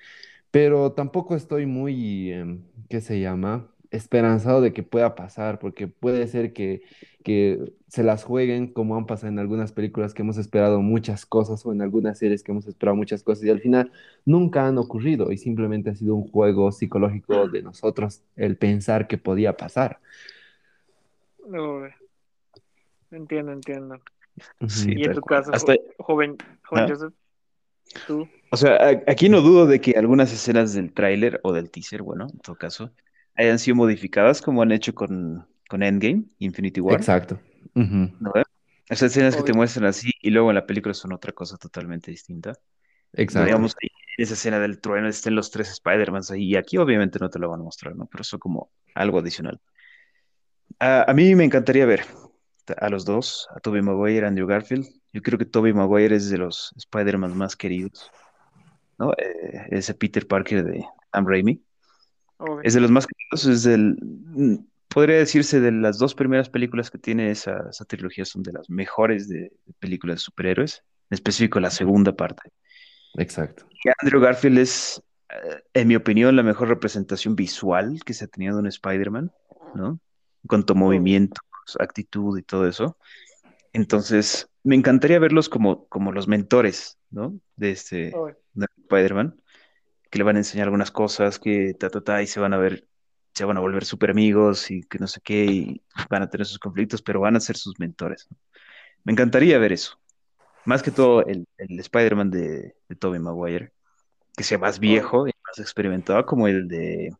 Pero 0.51 0.93
tampoco 0.93 1.37
estoy 1.37 1.67
muy, 1.67 2.33
em, 2.33 2.63
¿qué 2.89 3.01
se 3.01 3.21
llama? 3.21 3.69
Esperanzado 3.91 4.61
de 4.61 4.73
que 4.75 4.83
pueda 4.83 5.15
pasar, 5.15 5.59
porque 5.59 5.89
puede 5.89 6.27
ser 6.29 6.53
que, 6.53 6.83
que 7.25 7.73
se 7.87 8.03
las 8.03 8.23
jueguen 8.23 8.67
como 8.67 8.97
han 8.97 9.07
pasado 9.07 9.29
en 9.33 9.39
algunas 9.39 9.73
películas 9.73 10.13
que 10.13 10.21
hemos 10.21 10.37
esperado 10.37 10.83
muchas 10.83 11.25
cosas 11.25 11.65
o 11.65 11.73
en 11.73 11.81
algunas 11.81 12.19
series 12.19 12.43
que 12.43 12.53
hemos 12.53 12.67
esperado 12.67 12.97
muchas 12.97 13.23
cosas 13.23 13.45
y 13.45 13.51
al 13.51 13.61
final 13.61 13.91
nunca 14.27 14.67
han 14.67 14.77
ocurrido 14.77 15.33
y 15.33 15.39
simplemente 15.39 15.89
ha 15.89 15.95
sido 15.95 16.15
un 16.17 16.29
juego 16.29 16.71
psicológico 16.71 17.49
de 17.49 17.63
nosotros 17.63 18.21
el 18.37 18.59
pensar 18.59 19.07
que 19.09 19.17
podía 19.17 19.57
pasar. 19.57 20.01
Uy, 21.47 21.89
entiendo, 23.11 23.53
entiendo. 23.53 24.01
Sí, 24.69 24.93
Y 24.97 25.05
en 25.05 25.15
tu 25.15 25.21
cual. 25.23 25.41
caso, 25.41 25.53
Hasta- 25.55 25.75
joven, 25.99 26.37
joven 26.65 26.85
Ah. 26.85 26.89
Joseph, 26.91 27.15
tú. 28.07 28.29
O 28.51 28.57
sea, 28.57 29.03
aquí 29.07 29.29
no 29.29 29.41
dudo 29.41 29.67
de 29.67 29.81
que 29.81 29.93
algunas 29.93 30.33
escenas 30.33 30.75
del 30.75 30.93
tráiler 30.93 31.41
o 31.43 31.53
del 31.53 31.71
teaser, 31.71 32.03
bueno, 32.03 32.27
en 32.33 32.39
todo 32.41 32.57
caso, 32.57 32.91
hayan 33.39 33.59
sido 33.59 33.77
modificadas 33.77 34.43
como 34.43 34.63
han 34.63 34.73
hecho 34.73 34.95
con, 34.95 35.47
con 35.69 35.83
Endgame, 35.83 36.25
Infinity 36.39 36.81
War, 36.81 36.97
Exacto. 36.97 37.41
¿no? 37.75 38.33
Esas 38.89 39.13
escenas 39.13 39.37
que 39.37 39.43
te 39.43 39.53
muestran 39.53 39.87
así 39.87 40.11
y 40.21 40.31
luego 40.31 40.51
en 40.51 40.57
la 40.57 40.67
película 40.67 40.93
son 40.93 41.13
otra 41.13 41.33
cosa 41.33 41.57
totalmente 41.57 42.11
distinta. 42.11 42.55
Exacto. 43.13 43.47
Digamos, 43.47 43.77
ahí 43.81 43.89
en 44.17 44.25
esa 44.25 44.35
escena 44.35 44.59
del 44.59 44.81
trueno 44.81 45.09
estén 45.09 45.35
los 45.35 45.51
tres 45.51 45.71
Spider-Mans 45.71 46.31
ahí 46.31 46.45
y 46.45 46.57
aquí 46.57 46.79
obviamente 46.79 47.19
no 47.19 47.31
te 47.31 47.39
lo 47.39 47.49
van 47.49 47.61
a 47.61 47.65
mostrar, 47.65 47.95
¿no? 47.95 48.07
Pero 48.07 48.23
eso 48.23 48.39
como 48.39 48.71
algo 48.95 49.19
adicional. 49.19 49.61
A, 50.81 51.11
a 51.11 51.15
mí 51.15 51.35
me 51.35 51.45
encantaría 51.45 51.87
ver 51.87 52.05
a 52.77 52.89
los 52.89 53.05
dos, 53.05 53.49
a 53.55 53.61
Tobey 53.61 53.83
Maguire 53.83 54.21
y 54.21 54.25
a 54.25 54.29
Andrew 54.29 54.47
Garfield. 54.47 54.87
Yo 55.13 55.23
creo 55.23 55.39
que 55.39 55.45
Tobey 55.45 55.73
Maguire 55.73 56.17
es 56.17 56.29
de 56.31 56.39
los 56.39 56.73
Spider-Man 56.77 57.37
más 57.37 57.57
queridos, 57.57 58.11
¿no? 58.99 59.13
Eh, 59.13 59.69
ese 59.71 59.95
Peter 59.95 60.27
Parker 60.27 60.65
de 60.65 60.85
Sam 61.13 61.27
Raimi. 61.27 61.63
Es 62.63 62.75
de 62.75 62.81
los 62.81 62.91
más 62.91 63.07
queridos, 63.07 63.47
es 63.47 63.63
del, 63.65 63.97
mm, 64.01 64.57
podría 64.89 65.17
decirse 65.17 65.61
de 65.61 65.73
las 65.73 65.99
dos 65.99 66.15
primeras 66.15 66.49
películas 66.49 66.91
que 66.91 66.99
tiene 66.99 67.31
esa, 67.31 67.67
esa 67.71 67.85
trilogía 67.85 68.25
son 68.25 68.43
de 68.43 68.53
las 68.53 68.71
mejores 68.71 69.29
de, 69.29 69.53
de 69.67 69.73
películas 69.79 70.17
de 70.17 70.21
superhéroes, 70.21 70.85
en 71.11 71.15
específico 71.15 71.61
la 71.61 71.71
segunda 71.71 72.15
parte. 72.17 72.51
Exacto. 73.17 73.67
Y 73.85 73.89
Andrew 74.01 74.21
Garfield 74.21 74.59
es, 74.59 75.03
eh, 75.31 75.63
en 75.75 75.89
mi 75.89 75.97
opinión, 75.97 76.37
la 76.37 76.43
mejor 76.43 76.69
representación 76.69 77.35
visual 77.37 78.01
que 78.05 78.15
se 78.15 78.25
ha 78.25 78.29
tenido 78.29 78.55
de 78.55 78.61
un 78.61 78.67
Spider-Man, 78.67 79.33
¿no? 79.75 79.89
En 80.43 80.49
cuanto 80.49 80.73
a 80.73 80.77
movimientos, 80.77 81.43
actitud 81.79 82.39
y 82.39 82.43
todo 82.43 82.67
eso. 82.67 82.97
Entonces, 83.73 84.49
me 84.63 84.77
encantaría 84.77 85.19
verlos 85.19 85.49
como, 85.49 85.87
como 85.89 86.13
los 86.13 86.29
mentores, 86.29 86.99
¿no? 87.11 87.39
De 87.57 87.71
este 87.71 88.13
Spider-Man, 88.85 89.41
que 90.11 90.19
le 90.19 90.25
van 90.25 90.37
a 90.37 90.41
enseñar 90.41 90.67
algunas 90.67 90.91
cosas, 90.91 91.39
que 91.39 91.75
ta, 91.75 91.91
ta, 91.91 92.01
ta, 92.01 92.23
y 92.23 92.27
se 92.27 92.41
van 92.41 92.55
a 92.55 92.59
ver, 92.59 92.87
se 93.35 93.45
van 93.45 93.57
a 93.57 93.61
volver 93.61 93.85
súper 93.85 94.11
amigos 94.11 94.71
y 94.71 94.83
que 94.83 94.99
no 94.99 95.07
sé 95.07 95.21
qué, 95.23 95.45
y 95.45 95.83
van 96.11 96.23
a 96.23 96.31
tener 96.31 96.47
sus 96.47 96.59
conflictos, 96.59 97.03
pero 97.03 97.21
van 97.21 97.37
a 97.37 97.41
ser 97.41 97.57
sus 97.57 97.79
mentores. 97.79 98.27
¿no? 98.31 98.37
Me 99.05 99.13
encantaría 99.13 99.59
ver 99.59 99.73
eso. 99.73 99.99
Más 100.65 100.83
que 100.83 100.91
todo 100.91 101.25
el, 101.25 101.47
el 101.57 101.79
Spider-Man 101.81 102.31
de, 102.31 102.75
de 102.89 102.97
Tobey 102.97 103.21
Maguire, 103.21 103.73
que 104.37 104.45
sea 104.45 104.59
más 104.59 104.79
viejo 104.79 105.27
y 105.27 105.33
más 105.47 105.59
experimentado, 105.59 106.25
como 106.27 106.47
el 106.47 106.69
de, 106.69 107.13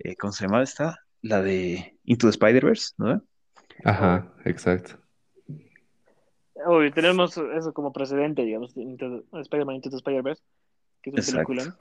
eh, 0.00 0.16
¿cómo 0.16 0.32
se 0.32 0.46
llama 0.46 0.62
esta? 0.62 0.98
La 1.20 1.40
de 1.40 1.96
Into 2.04 2.26
the 2.26 2.30
Spider-Verse, 2.30 2.94
¿no? 2.98 3.22
Ajá, 3.84 4.32
exacto. 4.44 4.98
Obvio, 6.64 6.92
tenemos 6.92 7.36
eso 7.36 7.72
como 7.72 7.92
precedente, 7.92 8.44
digamos, 8.44 8.74
Spider-Man 8.76 9.76
Into 9.76 9.90
the 9.90 9.96
Spider-Verse, 9.96 10.42
que 11.02 11.10
es 11.10 11.14
un 11.14 11.18
Exacto. 11.20 11.48
película. 11.48 11.76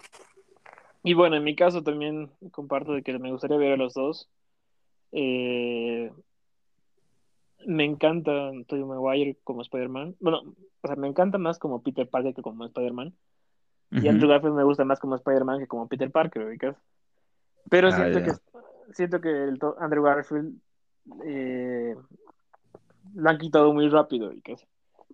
Y 1.03 1.13
bueno, 1.13 1.36
en 1.36 1.43
mi 1.43 1.55
caso 1.55 1.84
también 1.84 2.29
comparto 2.51 2.93
de 2.93 3.03
que 3.03 3.17
me 3.17 3.31
gustaría 3.31 3.58
ver 3.58 3.74
a 3.74 3.77
los 3.77 3.93
dos. 3.93 4.29
Eh, 5.12 6.12
me 7.65 7.86
encanta 7.86 8.51
Tobey 8.67 8.84
Maguire 8.84 9.38
como 9.43 9.62
Spider-Man. 9.62 10.15
Bueno, 10.20 10.55
o 10.81 10.88
sea, 10.88 10.96
me 10.96 11.08
encanta 11.08 11.38
más 11.38 11.60
como 11.60 11.81
Peter 11.81 12.08
Parker 12.08 12.34
que 12.34 12.41
como 12.41 12.65
Spider-Man. 12.65 13.13
Y 13.91 14.08
Andrew. 14.08 14.29
Garfield 14.29 14.55
me 14.55 14.63
gusta 14.63 14.86
más 14.86 15.00
como 15.00 15.15
Spider-Man 15.15 15.60
que 15.60 15.67
como 15.67 15.88
Peter 15.88 16.10
Parker, 16.10 16.43
¿ubicas? 16.43 16.77
Pero 17.70 17.89
Ah, 17.89 17.91
siento 17.91 18.24
que 18.24 18.31
siento 18.93 19.22
que 19.22 19.29
el 19.29 19.60
Andrew 19.79 20.03
Garfield 20.03 20.55
eh, 21.25 21.96
lo 23.15 23.29
han 23.29 23.38
quitado 23.38 23.74
muy 23.74 23.89
rápido, 23.89 24.29
¿ubicas? 24.29 24.65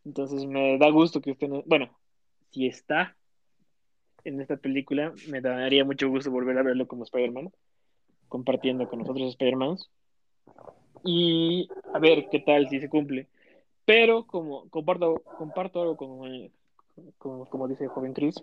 Entonces 0.05 0.45
me 0.45 0.77
da 0.77 0.89
gusto 0.89 1.21
que 1.21 1.31
estén, 1.31 1.63
bueno, 1.65 1.89
si 2.51 2.67
está 2.67 3.15
en 4.27 4.41
esta 4.41 4.57
película, 4.57 5.13
me 5.29 5.41
daría 5.41 5.85
mucho 5.85 6.09
gusto 6.09 6.29
volver 6.31 6.57
a 6.57 6.63
verlo 6.63 6.87
como 6.87 7.03
Spider-Man, 7.03 7.51
compartiendo 8.27 8.87
con 8.89 8.99
los 8.99 9.09
otros 9.09 9.29
Spider-Mans. 9.29 9.89
Y 11.03 11.69
a 11.93 11.99
ver 11.99 12.27
qué 12.29 12.39
tal 12.39 12.67
si 12.67 12.79
se 12.79 12.89
cumple. 12.89 13.27
Pero 13.85 14.27
como 14.27 14.69
comparto, 14.69 15.21
comparto 15.37 15.81
algo 15.81 15.95
como, 15.95 16.25
como, 17.17 17.45
como 17.45 17.67
dice 17.67 17.85
el 17.85 17.89
joven 17.89 18.13
Chris, 18.13 18.35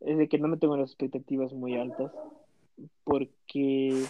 es 0.00 0.18
de 0.18 0.28
que 0.28 0.38
no 0.38 0.48
me 0.48 0.56
tengo 0.56 0.76
las 0.76 0.90
expectativas 0.90 1.52
muy 1.52 1.76
altas, 1.76 2.10
porque 3.04 4.02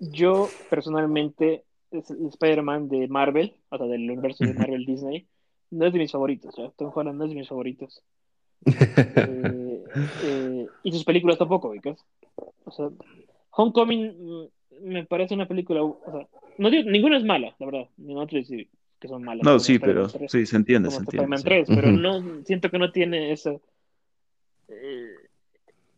yo 0.00 0.48
personalmente, 0.68 1.64
Spider-Man 1.92 2.88
de 2.88 3.06
Marvel, 3.06 3.54
o 3.68 3.78
sea, 3.78 3.86
del 3.86 4.10
universo 4.10 4.44
de. 4.44 4.54
Marvel 4.54 4.84
Disney, 4.84 5.28
no 5.70 5.86
es 5.86 5.92
de 5.92 5.98
mis 6.00 6.10
favoritos, 6.10 6.56
¿ya? 6.56 6.70
Tom 6.70 6.90
Holland 6.92 7.18
no 7.18 7.24
es 7.24 7.30
de 7.30 7.36
mis 7.36 7.48
favoritos. 7.48 8.02
Eh, 8.66 9.54
eh, 10.22 10.66
y 10.82 10.92
sus 10.92 11.04
películas 11.04 11.38
tampoco, 11.38 11.68
¿ubicas? 11.68 12.04
O 12.64 12.70
sea, 12.70 12.90
Homecoming 13.50 14.16
mm, 14.18 14.44
me 14.82 15.04
parece 15.06 15.34
una 15.34 15.48
película, 15.48 15.82
o 15.82 16.00
sea, 16.10 16.26
no 16.58 16.70
digo, 16.70 16.90
ninguna 16.90 17.16
es 17.18 17.24
mala, 17.24 17.54
la 17.58 17.66
verdad, 17.66 17.88
no 17.96 18.26
quiero 18.26 18.42
decir 18.42 18.68
que 19.00 19.08
son 19.08 19.22
malas. 19.24 19.44
No, 19.44 19.58
sí, 19.60 19.78
pero 19.78 20.08
3, 20.08 20.30
sí, 20.30 20.44
se 20.46 20.56
entiende, 20.56 20.90
se 20.90 20.98
entiende. 20.98 21.36
Spider-Man 21.36 21.38
sí. 21.38 21.44
3, 21.44 21.68
pero 21.74 21.92
no, 21.92 22.44
siento 22.44 22.70
que 22.70 22.78
no 22.78 22.90
tiene 22.90 23.32
esa... 23.32 23.52
eh, 24.68 25.10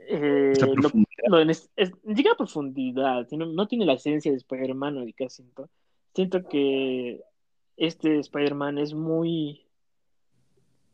eh, 0.00 0.50
Esa 0.52 0.66
lo- 0.66 0.72
profundidad. 0.74 1.24
lo 1.28 1.40
en 1.40 1.50
es, 1.50 1.70
es- 1.76 1.92
ni 2.04 2.16
siquiera 2.16 2.36
profundidad, 2.36 3.26
sino, 3.28 3.46
no 3.46 3.66
tiene 3.68 3.86
la 3.86 3.94
esencia 3.94 4.30
de 4.30 4.38
Spider-Man, 4.38 4.98
ahorita 4.98 5.28
siento. 5.28 5.68
Siento 6.14 6.46
que 6.48 7.20
este 7.76 8.18
Spider-Man 8.18 8.78
es 8.78 8.92
muy, 8.94 9.62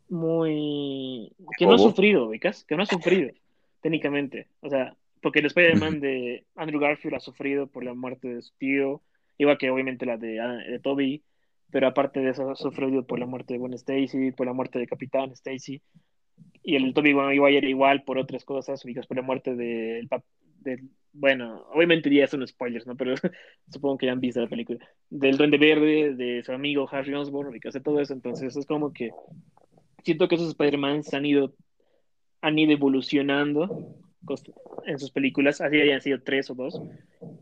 muy, 0.09 1.33
que 1.59 1.67
no 1.67 1.75
ha 1.75 1.79
sufrido, 1.79 2.27
ubicas, 2.27 2.65
que 2.65 2.77
no 2.77 2.83
ha 2.83 2.87
sufrido, 2.87 3.31
técnicamente. 3.81 4.49
O 4.61 4.69
sea, 4.69 4.97
porque 5.21 5.41
el 5.41 5.47
Spider-Man 5.47 6.01
de 6.01 6.45
Andrew 6.55 6.81
Garfield 6.81 7.17
ha 7.17 7.21
sufrido 7.21 7.67
por 7.67 7.85
la 7.85 7.95
muerte 7.95 8.29
de 8.29 8.43
su 8.43 8.53
tío, 8.59 9.03
igual 9.39 9.59
que 9.59 9.71
obviamente 9.71 10.07
la 10.07 10.17
de, 10.17 10.41
de 10.69 10.79
Toby, 10.79 11.25
pero 11.71 11.89
aparte 11.89 12.21
de 12.21 12.31
eso 12.31 12.51
ha 12.51 12.57
sufrido 12.57 13.07
por 13.07 13.19
la 13.19 13.27
muerte 13.27 13.55
de 13.55 13.59
Gwen 13.59 13.75
Stacy, 13.75 14.33
por 14.33 14.47
la 14.47 14.53
muerte 14.53 14.79
de 14.79 14.87
Capitán 14.87 15.31
Stacy, 15.33 15.83
y 16.63 16.77
el 16.77 16.95
Toby 16.95 17.15
Maguire 17.15 17.69
igual 17.69 18.05
por 18.05 18.19
otras 18.19 18.45
cosas, 18.45 18.85
ubicas, 18.85 19.07
por 19.07 19.17
la 19.17 19.23
muerte 19.23 19.55
del 19.55 20.09
del 20.61 20.91
bueno, 21.19 21.65
obviamente 21.73 22.13
ya 22.15 22.27
son 22.27 22.47
spoilers, 22.47 22.87
¿no? 22.87 22.97
Pero 22.97 23.15
supongo 23.73 23.97
que 23.97 24.07
ya 24.07 24.13
han 24.13 24.21
visto 24.21 24.41
la 24.41 24.49
película. 24.49 24.79
Del 25.09 25.37
Duende 25.37 25.57
Verde, 25.57 26.15
de 26.15 26.43
su 26.45 26.53
amigo 26.53 26.89
Harry 26.91 27.15
Osborn, 27.15 27.49
ubicas, 27.49 27.73
de 27.73 27.81
todo 27.81 28.01
eso. 28.01 28.13
Entonces 28.13 28.55
es 28.55 28.67
como 28.67 28.93
que 28.93 29.11
siento 30.07 30.29
que 30.29 30.37
esos 30.37 30.49
Spider-Man 30.51 31.03
han 31.13 31.27
ido, 31.27 31.53
han 32.41 32.59
ido 32.59 32.73
evolucionando 32.73 33.95
en 34.87 34.99
sus 34.99 35.11
películas, 35.11 35.61
así 35.61 35.81
hayan 35.81 36.01
sido 36.01 36.23
tres 36.23 36.49
o 36.51 36.55
dos. 36.55 36.81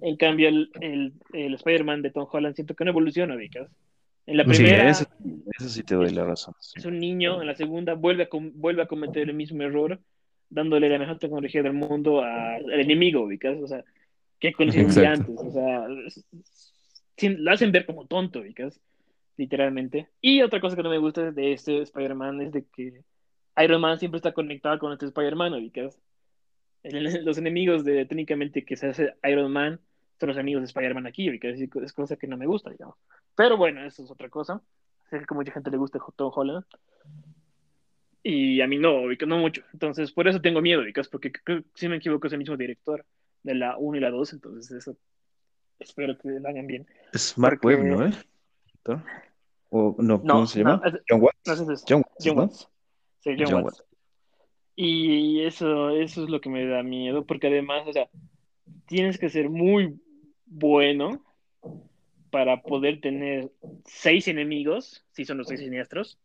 En 0.02 0.16
cambio, 0.16 0.48
el, 0.48 0.70
el, 0.80 1.12
el 1.32 1.54
Spider-Man 1.54 2.02
de 2.02 2.10
Tom 2.10 2.26
Holland 2.30 2.54
siento 2.54 2.74
que 2.74 2.84
no 2.84 2.90
evoluciona, 2.90 3.36
ubicas. 3.36 3.70
En 4.26 4.38
la 4.38 4.44
Sí, 4.44 4.48
primera 4.50 4.90
eso, 4.90 5.04
eso 5.58 5.68
sí 5.68 5.82
te 5.82 5.94
doy 5.94 6.10
la 6.10 6.24
razón. 6.24 6.54
sí. 6.58 6.78
es 6.78 6.84
un 6.86 6.98
niño, 6.98 7.40
en 7.42 7.46
la 7.46 7.54
segunda 7.54 7.94
vuelve 7.94 8.24
a, 8.24 8.28
vuelve 8.32 8.82
a 8.82 8.86
cometer 8.86 9.28
el 9.28 9.34
mismo 9.34 9.62
error, 9.62 10.00
dándole 10.48 10.88
la 10.88 10.98
mejor 10.98 11.18
tecnología 11.18 11.62
del 11.62 11.74
mundo 11.74 12.22
a- 12.22 12.54
al 12.56 12.80
enemigo, 12.80 13.22
ubicas, 13.22 13.56
o 13.62 13.66
sea, 13.66 13.84
que 14.40 14.52
conocido 14.52 14.86
Exacto. 14.86 15.32
antes, 15.32 15.38
o 15.38 15.50
sea, 15.52 15.86
lo 17.28 17.50
hacen 17.52 17.72
ver 17.72 17.86
como 17.86 18.06
tonto, 18.06 18.40
ubicas, 18.40 18.80
literalmente. 19.36 20.08
Y 20.20 20.42
otra 20.42 20.60
cosa 20.60 20.76
que 20.76 20.82
no 20.82 20.90
me 20.90 20.98
gusta 20.98 21.30
de 21.32 21.52
este 21.52 21.80
Spider-Man 21.82 22.40
es 22.42 22.52
de 22.52 22.64
que 22.64 23.02
Iron 23.62 23.80
Man 23.80 23.98
siempre 23.98 24.18
está 24.18 24.32
conectado 24.32 24.78
con 24.78 24.92
este 24.92 25.06
Spider-Man, 25.06 25.54
ubicas. 25.54 25.98
Los 26.82 27.38
enemigos 27.38 27.84
de 27.84 28.04
técnicamente 28.04 28.64
que 28.64 28.76
se 28.76 28.88
hace 28.88 29.14
Iron 29.24 29.50
Man 29.52 29.80
son 30.20 30.28
los 30.28 30.36
enemigos 30.36 30.62
de 30.62 30.66
Spider-Man 30.66 31.06
aquí, 31.06 31.28
ubicas, 31.30 31.58
es 31.58 31.92
cosa 31.92 32.16
que 32.16 32.26
no 32.26 32.36
me 32.36 32.46
gusta, 32.46 32.70
digamos. 32.70 32.96
Pero 33.34 33.56
bueno, 33.56 33.84
eso 33.84 34.04
es 34.04 34.10
otra 34.10 34.28
cosa. 34.28 34.60
Sé 35.10 35.18
que 35.18 35.24
a 35.28 35.34
mucha 35.34 35.52
gente 35.52 35.70
le 35.70 35.76
gusta 35.76 35.98
Tom 36.16 36.30
Holland. 36.34 36.64
Y 38.22 38.60
a 38.60 38.66
mí 38.66 38.78
no, 38.78 39.02
ubicas, 39.02 39.28
no 39.28 39.38
mucho. 39.38 39.62
Entonces, 39.72 40.12
por 40.12 40.26
eso 40.28 40.40
tengo 40.40 40.62
miedo, 40.62 40.82
ubicas, 40.82 41.08
porque 41.08 41.32
si 41.74 41.88
me 41.88 41.96
equivoco 41.96 42.26
es 42.26 42.32
el 42.32 42.38
mismo 42.38 42.56
director 42.56 43.04
de 43.42 43.54
la 43.54 43.76
1 43.76 43.98
y 43.98 44.00
la 44.00 44.10
2, 44.10 44.32
entonces 44.32 44.70
eso 44.70 44.96
espero 45.78 46.16
que 46.18 46.28
lo 46.28 46.48
hagan 46.48 46.66
bien. 46.66 46.86
Es 47.12 47.36
Mark 47.36 47.58
Porque- 47.60 47.76
Webb, 47.76 47.84
¿no? 47.86 48.06
¿Eh? 48.06 48.12
O, 49.70 49.96
no, 49.98 50.20
No, 50.22 50.22
¿cómo 50.22 50.46
se 50.46 50.60
llama? 50.60 50.80
no, 50.84 50.92
John 51.08 51.20
Watts. 51.22 51.38
No, 51.46 51.72
es 51.72 51.84
John 51.88 51.98
Watts, 51.98 52.24
John 52.24 52.36
¿no? 52.36 52.42
Watts. 52.42 52.68
Sí, 53.20 53.30
John, 53.38 53.50
John 53.50 53.64
Watts. 53.64 53.84
Y 54.76 55.40
eso, 55.42 55.90
eso 55.90 56.24
es 56.24 56.30
lo 56.30 56.40
que 56.40 56.50
me 56.50 56.66
da 56.66 56.82
miedo, 56.82 57.24
porque 57.24 57.46
además, 57.46 57.86
o 57.86 57.92
sea, 57.92 58.08
tienes 58.86 59.18
que 59.18 59.30
ser 59.30 59.48
muy 59.48 60.00
bueno 60.46 61.24
para 62.30 62.62
poder 62.62 63.00
tener 63.00 63.52
seis 63.84 64.26
enemigos, 64.26 65.04
si 65.12 65.24
son 65.24 65.38
los 65.38 65.46
seis 65.46 65.60
siniestros, 65.60 66.18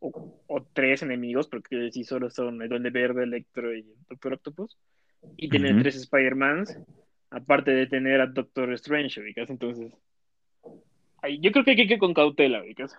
o, 0.00 0.38
o 0.46 0.62
tres 0.74 1.02
enemigos, 1.02 1.48
porque 1.48 1.90
si 1.90 2.04
solo 2.04 2.28
son 2.28 2.60
el 2.60 2.68
Duende 2.68 2.90
Verde, 2.90 3.24
Electro 3.24 3.74
y 3.74 3.80
el 3.80 3.96
Doctor 4.08 4.34
Octopus, 4.34 4.76
y 5.38 5.48
tener 5.48 5.72
Ujú. 5.72 5.82
tres 5.82 5.96
Spider-Mans, 5.96 6.78
aparte 7.30 7.70
de 7.70 7.86
tener 7.86 8.20
a 8.20 8.26
Doctor 8.26 8.72
Strange, 8.74 9.20
ubicas, 9.20 9.48
entonces... 9.48 9.92
ay, 11.24 11.38
yo 11.40 11.50
creo 11.52 11.64
que 11.64 11.72
hay 11.72 11.76
que 11.76 11.94
ir 11.94 11.98
con 11.98 12.14
cautela, 12.14 12.62
ubicas. 12.62 12.96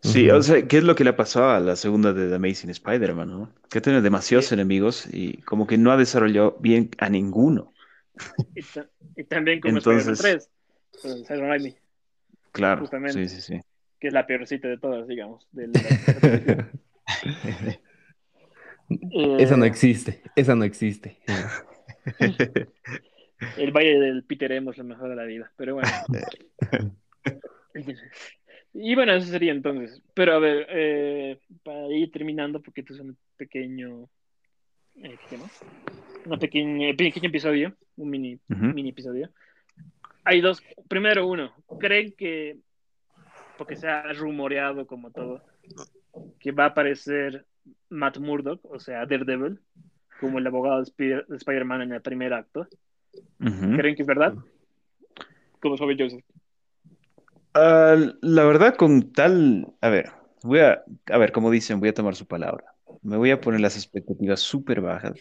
Sí, 0.00 0.30
o 0.30 0.40
sea, 0.42 0.66
¿qué 0.66 0.78
es 0.78 0.84
lo 0.84 0.94
que 0.94 1.04
le 1.04 1.10
ha 1.10 1.16
pasado 1.16 1.50
a 1.50 1.60
la 1.60 1.76
segunda 1.76 2.12
de 2.12 2.28
The 2.28 2.36
Amazing 2.36 2.70
Spider-Man, 2.70 3.28
¿no? 3.30 3.52
Que 3.70 3.80
tiene 3.80 4.00
demasiados 4.00 4.46
Sí. 4.46 4.54
enemigos 4.54 5.06
y 5.12 5.38
como 5.42 5.66
que 5.66 5.76
no 5.76 5.90
ha 5.92 5.96
desarrollado 5.96 6.56
bien 6.60 6.90
a 6.98 7.08
ninguno. 7.08 7.72
Y, 8.54 8.62
ta- 8.62 8.88
y 9.16 9.24
también 9.24 9.60
como 9.60 9.76
Entonces- 9.78 10.08
Spider-Man 10.18 10.40
3, 11.02 11.02
con 11.02 11.24
Sam 11.26 11.40
Raimi, 11.48 11.76
Claro, 12.52 12.80
Justamente. 12.80 13.28
sí, 13.28 13.40
sí, 13.40 13.40
sí. 13.54 13.60
que 14.00 14.08
es 14.08 14.12
la 14.14 14.26
peorcita 14.26 14.68
de 14.68 14.78
todas, 14.78 15.06
digamos. 15.08 15.46
de 15.52 15.66
la- 15.68 15.80
Eh, 19.10 19.36
Esa 19.38 19.56
no 19.56 19.64
existe, 19.66 20.22
esa 20.34 20.54
no 20.54 20.64
existe. 20.64 21.18
El 23.56 23.70
Valle 23.72 24.00
del 24.00 24.24
Peter 24.24 24.50
Emo 24.52 24.70
es 24.72 24.78
lo 24.78 24.84
mejor 24.84 25.10
de 25.10 25.16
la 25.16 25.24
vida, 25.24 25.52
pero 25.56 25.74
bueno. 25.74 25.88
Y 28.74 28.94
bueno, 28.94 29.12
eso 29.14 29.26
sería 29.28 29.52
entonces. 29.52 30.02
Pero 30.14 30.34
a 30.34 30.38
ver, 30.38 30.66
eh, 30.70 31.38
para 31.62 31.88
ir 31.88 32.10
terminando, 32.12 32.60
porque 32.60 32.82
esto 32.82 32.94
es 32.94 33.00
un 33.00 33.16
pequeño. 33.36 34.08
eh, 34.96 35.16
¿qué 35.18 35.28
se 35.28 35.36
llama? 35.36 35.50
Un 36.26 36.38
pequeño, 36.38 36.96
pequeño 36.96 37.28
episodio, 37.28 37.74
un 37.96 38.10
mini, 38.10 38.38
mini 38.74 38.90
episodio. 38.90 39.30
Hay 40.24 40.40
dos. 40.40 40.62
Primero, 40.88 41.26
uno, 41.26 41.54
¿creen 41.80 42.12
que, 42.12 42.58
porque 43.56 43.76
se 43.76 43.88
ha 43.88 44.12
rumoreado 44.12 44.86
como 44.86 45.10
todo, 45.10 45.42
que 46.40 46.52
va 46.52 46.64
a 46.64 46.68
aparecer 46.68 47.46
Matt 47.88 48.18
Murdock, 48.18 48.60
o 48.64 48.78
sea, 48.78 49.06
Daredevil, 49.06 49.60
como 50.20 50.38
el 50.38 50.46
abogado 50.46 50.78
de 50.78 50.82
Spider- 50.84 51.26
de 51.26 51.36
Spider-Man 51.36 51.82
en 51.82 51.92
el 51.92 52.02
primer 52.02 52.34
acto? 52.34 52.66
¿Creen 53.76 53.94
que 53.96 54.02
es 54.02 54.08
verdad? 54.08 54.34
Como 55.60 55.76
sabe 55.76 55.96
Joseph. 55.98 56.24
Ah, 57.54 57.96
la 58.20 58.44
verdad, 58.44 58.76
con 58.76 59.12
tal, 59.12 59.66
a 59.80 59.88
ver, 59.88 60.12
voy 60.42 60.60
a, 60.60 60.84
a 61.06 61.18
ver, 61.18 61.32
como 61.32 61.50
dicen, 61.50 61.80
voy 61.80 61.88
a 61.88 61.94
tomar 61.94 62.14
su 62.14 62.26
palabra. 62.26 62.74
Me 63.02 63.16
voy 63.16 63.30
a 63.30 63.40
poner 63.40 63.60
las 63.60 63.76
expectativas 63.76 64.40
súper 64.40 64.80
bajas 64.80 65.14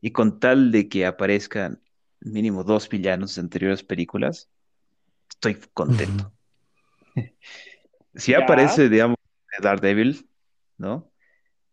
y 0.00 0.10
con 0.12 0.38
tal 0.40 0.70
de 0.72 0.88
que 0.88 1.06
aparezcan 1.06 1.80
mínimo 2.20 2.64
dos 2.64 2.88
villanos 2.88 3.34
de 3.34 3.42
anteriores 3.42 3.82
películas, 3.82 4.48
estoy 5.30 5.58
contento. 5.72 6.32
Si 8.16 8.30
Ya. 8.30 8.38
aparece, 8.44 8.88
digamos, 8.88 9.16
Daredevil, 9.60 10.28
¿no? 10.78 11.10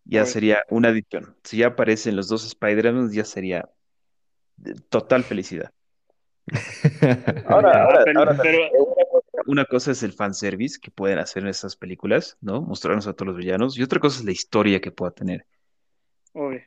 Ya 0.06 0.22
ver. 0.22 0.28
sería 0.28 0.64
una 0.70 0.90
adición. 0.90 1.36
Si 1.44 1.58
ya 1.58 1.68
aparecen 1.68 2.16
los 2.16 2.28
dos 2.28 2.44
Spider-Man, 2.46 3.12
ya 3.12 3.26
sería 3.26 3.70
total 4.90 5.24
felicidad. 5.24 5.72
Ahora, 7.46 7.84
ahora, 7.84 8.04
pero- 8.06 8.20
ahora 8.20 8.38
pero- 8.42 8.58
una 9.46 9.66
cosa 9.66 9.92
es 9.92 10.04
el 10.04 10.14
fanservice 10.14 10.80
que 10.80 10.92
pueden 10.92 11.20
hacer 11.20 11.44
en 11.44 11.50
estas 11.50 11.76
películas, 11.76 12.38
¿no? 12.42 12.62
Mostrarnos 12.62 13.08
a 13.08 13.14
todos 13.14 13.28
los 13.28 13.38
villanos. 13.38 13.78
Y 13.78 13.84
otra 13.84 14.00
cosa 14.00 14.20
es 14.20 14.26
la 14.26 14.32
historia 14.32 14.82
que 14.82 14.92
pueda 14.92 15.12
tener. 15.12 15.46
obvio. 16.34 16.62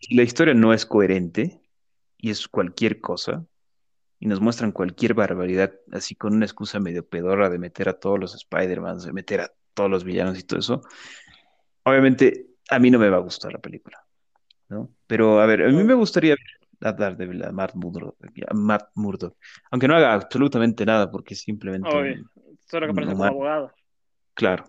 Si 0.00 0.14
la 0.14 0.22
historia 0.22 0.54
no 0.54 0.72
es 0.72 0.86
coherente 0.86 1.60
y 2.18 2.30
es 2.30 2.46
cualquier 2.46 3.00
cosa, 3.00 3.44
y 4.20 4.26
nos 4.26 4.40
muestran 4.40 4.70
cualquier 4.70 5.14
barbaridad, 5.14 5.72
así 5.90 6.14
con 6.14 6.34
una 6.34 6.44
excusa 6.44 6.78
medio 6.78 7.04
pedorra 7.04 7.50
de 7.50 7.58
meter 7.58 7.88
a 7.88 7.98
todos 7.98 8.20
los 8.20 8.34
Spider-Man, 8.36 8.98
de 8.98 9.12
meter 9.12 9.40
a 9.40 9.52
todos 9.74 9.90
los 9.90 10.04
villanos 10.04 10.38
y 10.38 10.44
todo 10.44 10.60
eso, 10.60 10.82
obviamente 11.82 12.46
a 12.70 12.78
mí 12.78 12.90
no 12.90 13.00
me 13.00 13.08
va 13.08 13.16
a 13.16 13.20
gustar 13.20 13.52
la 13.52 13.58
película, 13.58 14.04
¿no? 14.68 14.88
Pero 15.08 15.40
a 15.40 15.46
ver, 15.46 15.64
a 15.64 15.68
mí 15.68 15.82
me 15.82 15.94
gustaría 15.94 16.36
ver 16.36 16.61
a 16.84 16.92
Daredevil, 16.92 17.44
a 17.44 17.52
Matt 17.52 17.74
Murdock, 17.74 18.16
a 18.46 18.54
Matt 18.54 18.90
Murdock, 18.94 19.36
aunque 19.70 19.88
no 19.88 19.96
haga 19.96 20.14
absolutamente 20.14 20.84
nada, 20.84 21.10
porque 21.10 21.34
simplemente 21.34 21.88
Obvio. 21.88 22.30
Solo 22.66 22.86
que 22.86 22.92
aparece 22.92 23.12
como 23.12 23.24
abogado. 23.24 23.72
claro. 24.34 24.64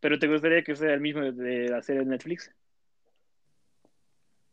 Pero 0.00 0.18
¿te 0.18 0.28
gustaría 0.28 0.62
que 0.62 0.76
sea 0.76 0.94
el 0.94 1.00
mismo 1.00 1.22
de 1.22 1.68
la 1.68 1.82
serie 1.82 2.02
de 2.02 2.06
Netflix? 2.06 2.52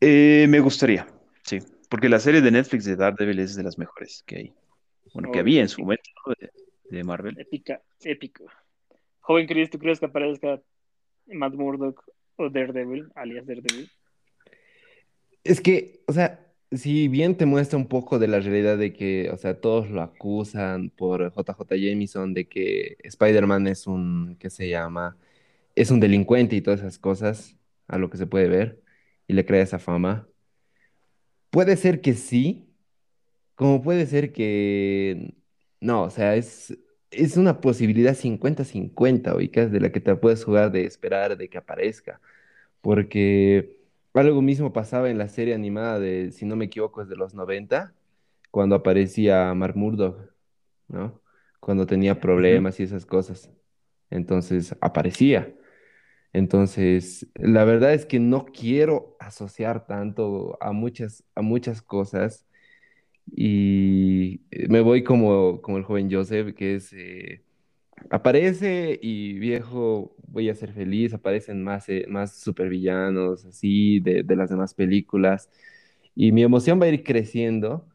Eh, 0.01 0.47
me 0.49 0.59
gustaría, 0.59 1.07
sí, 1.43 1.59
porque 1.89 2.09
la 2.09 2.19
serie 2.19 2.41
de 2.41 2.51
Netflix 2.51 2.85
de 2.85 2.95
Daredevil 2.95 3.39
es 3.39 3.55
de 3.55 3.63
las 3.63 3.77
mejores 3.77 4.23
que 4.25 4.35
hay. 4.37 4.53
Bueno, 5.13 5.31
que 5.31 5.39
había 5.39 5.61
en 5.61 5.69
su 5.69 5.81
momento, 5.81 6.09
¿no? 6.25 6.33
de, 6.39 6.51
de 6.89 7.03
Marvel. 7.03 7.39
Épica, 7.39 7.81
épico. 8.01 8.45
Joven 9.19 9.47
Chris, 9.47 9.69
¿tú 9.69 9.79
crees 9.79 9.99
que 9.99 10.05
aparezca 10.07 10.61
Matt 11.27 11.53
Murdock 11.53 12.03
o 12.35 12.49
Daredevil, 12.49 13.11
alias 13.15 13.45
Daredevil? 13.45 13.89
Es 15.43 15.61
que, 15.61 16.01
o 16.07 16.13
sea, 16.13 16.44
si 16.71 17.07
bien 17.07 17.37
te 17.37 17.45
muestra 17.45 17.77
un 17.77 17.87
poco 17.87 18.19
de 18.19 18.27
la 18.27 18.39
realidad 18.39 18.77
de 18.77 18.93
que, 18.93 19.29
o 19.31 19.37
sea, 19.37 19.59
todos 19.61 19.89
lo 19.89 20.01
acusan 20.01 20.89
por 20.89 21.31
JJ 21.33 21.75
Jameson 21.77 22.33
de 22.33 22.47
que 22.47 22.97
Spider-Man 23.03 23.67
es 23.67 23.87
un, 23.87 24.37
¿qué 24.39 24.49
se 24.49 24.69
llama? 24.69 25.17
Es 25.75 25.91
un 25.91 25.99
delincuente 25.99 26.55
y 26.55 26.61
todas 26.61 26.81
esas 26.81 26.99
cosas, 26.99 27.57
a 27.87 27.97
lo 27.97 28.09
que 28.09 28.17
se 28.17 28.27
puede 28.27 28.49
ver, 28.49 28.81
y 29.27 29.33
le 29.33 29.45
crea 29.45 29.63
esa 29.63 29.79
fama. 29.79 30.27
Puede 31.49 31.77
ser 31.77 32.01
que 32.01 32.13
sí, 32.15 32.69
como 33.55 33.81
puede 33.83 34.05
ser 34.07 34.33
que 34.33 35.35
no, 35.81 36.03
o 36.03 36.09
sea, 36.11 36.35
es, 36.35 36.77
es 37.11 37.37
una 37.37 37.61
posibilidad 37.61 38.15
50-50, 38.15 39.35
ubicas, 39.35 39.71
de 39.71 39.79
la 39.81 39.91
que 39.91 40.01
te 40.01 40.15
puedes 40.17 40.43
jugar 40.45 40.71
de 40.71 40.85
esperar 40.85 41.37
de 41.37 41.49
que 41.49 41.57
aparezca. 41.59 42.21
Porque 42.81 43.74
algo 44.19 44.41
mismo 44.41 44.73
pasaba 44.73 45.09
en 45.09 45.17
la 45.17 45.27
serie 45.27 45.53
animada 45.53 45.99
de, 45.99 46.31
si 46.31 46.45
no 46.45 46.55
me 46.55 46.65
equivoco, 46.65 47.01
es 47.01 47.09
de 47.09 47.15
los 47.15 47.33
90, 47.33 47.93
cuando 48.51 48.75
aparecía 48.75 49.53
Mark 49.53 49.75
Murdock, 49.75 50.31
¿no? 50.87 51.21
Cuando 51.59 51.85
tenía 51.85 52.19
problemas 52.19 52.79
y 52.79 52.83
esas 52.83 53.05
cosas. 53.05 53.51
Entonces 54.09 54.75
aparecía. 54.81 55.53
Entonces, 56.33 57.27
la 57.35 57.63
verdad 57.65 57.93
es 57.93 58.05
que 58.05 58.19
no 58.19 58.45
quiero 58.45 59.15
asociar 59.19 59.87
tanto 59.87 60.57
a 60.61 60.71
muchas, 60.73 61.23
a 61.35 61.41
muchas 61.41 61.81
cosas 61.81 62.45
y 63.27 64.41
eh, 64.51 64.67
me 64.69 64.81
voy 64.81 65.03
como, 65.03 65.61
como 65.61 65.77
el 65.77 65.83
joven 65.83 66.09
Joseph, 66.11 66.55
que 66.55 66.75
es, 66.75 66.93
eh, 66.93 67.43
aparece 68.09 68.99
y 69.01 69.33
viejo, 69.39 70.15
voy 70.27 70.49
a 70.49 70.55
ser 70.55 70.73
feliz, 70.73 71.13
aparecen 71.13 71.63
más, 71.63 71.89
eh, 71.89 72.05
más 72.09 72.35
supervillanos 72.37 73.45
así 73.45 73.99
de, 74.01 74.23
de 74.23 74.35
las 74.35 74.49
demás 74.49 74.73
películas 74.73 75.49
y 76.15 76.31
mi 76.31 76.43
emoción 76.43 76.79
va 76.81 76.85
a 76.85 76.89
ir 76.89 77.03
creciendo, 77.03 77.87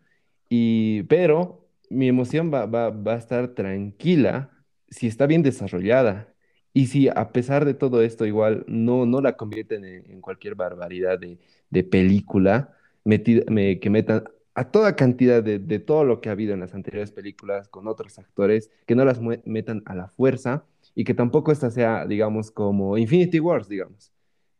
y, 0.48 1.02
pero 1.04 1.66
mi 1.90 2.08
emoción 2.08 2.52
va, 2.52 2.66
va, 2.66 2.90
va 2.90 3.14
a 3.14 3.18
estar 3.18 3.48
tranquila 3.54 4.50
si 4.90 5.06
está 5.06 5.26
bien 5.26 5.42
desarrollada. 5.42 6.28
Y 6.72 6.86
si 6.86 7.08
a 7.08 7.32
pesar 7.32 7.64
de 7.64 7.74
todo 7.74 8.02
esto 8.02 8.26
igual 8.26 8.64
no, 8.68 9.04
no 9.06 9.20
la 9.20 9.36
convierten 9.36 9.84
en, 9.84 10.20
cualquier 10.20 10.54
barbaridad 10.54 11.18
de, 11.18 11.38
de 11.70 11.84
película, 11.84 12.76
metida- 13.04 13.44
me- 13.50 13.80
que 13.80 13.90
metan 13.90 14.24
a 14.60 14.70
toda 14.70 14.94
cantidad 14.94 15.42
de, 15.42 15.78
todo 15.78 16.04
lo 16.04 16.20
que 16.20 16.28
ha 16.28 16.32
habido 16.32 16.52
en 16.52 16.60
las 16.60 16.74
anteriores 16.74 17.12
películas 17.12 17.68
con 17.68 17.88
otros 17.88 18.18
actores, 18.18 18.70
que 18.84 18.94
no 18.94 19.06
las 19.06 19.18
metan 19.46 19.82
a 19.86 19.94
la 19.94 20.08
fuerza 20.08 20.66
y 20.94 21.04
que 21.04 21.14
tampoco 21.14 21.50
esta 21.50 21.70
sea, 21.70 22.06
digamos, 22.06 22.50
como 22.50 22.98
Infinity 22.98 23.40
Wars, 23.40 23.70
digamos. 23.70 24.12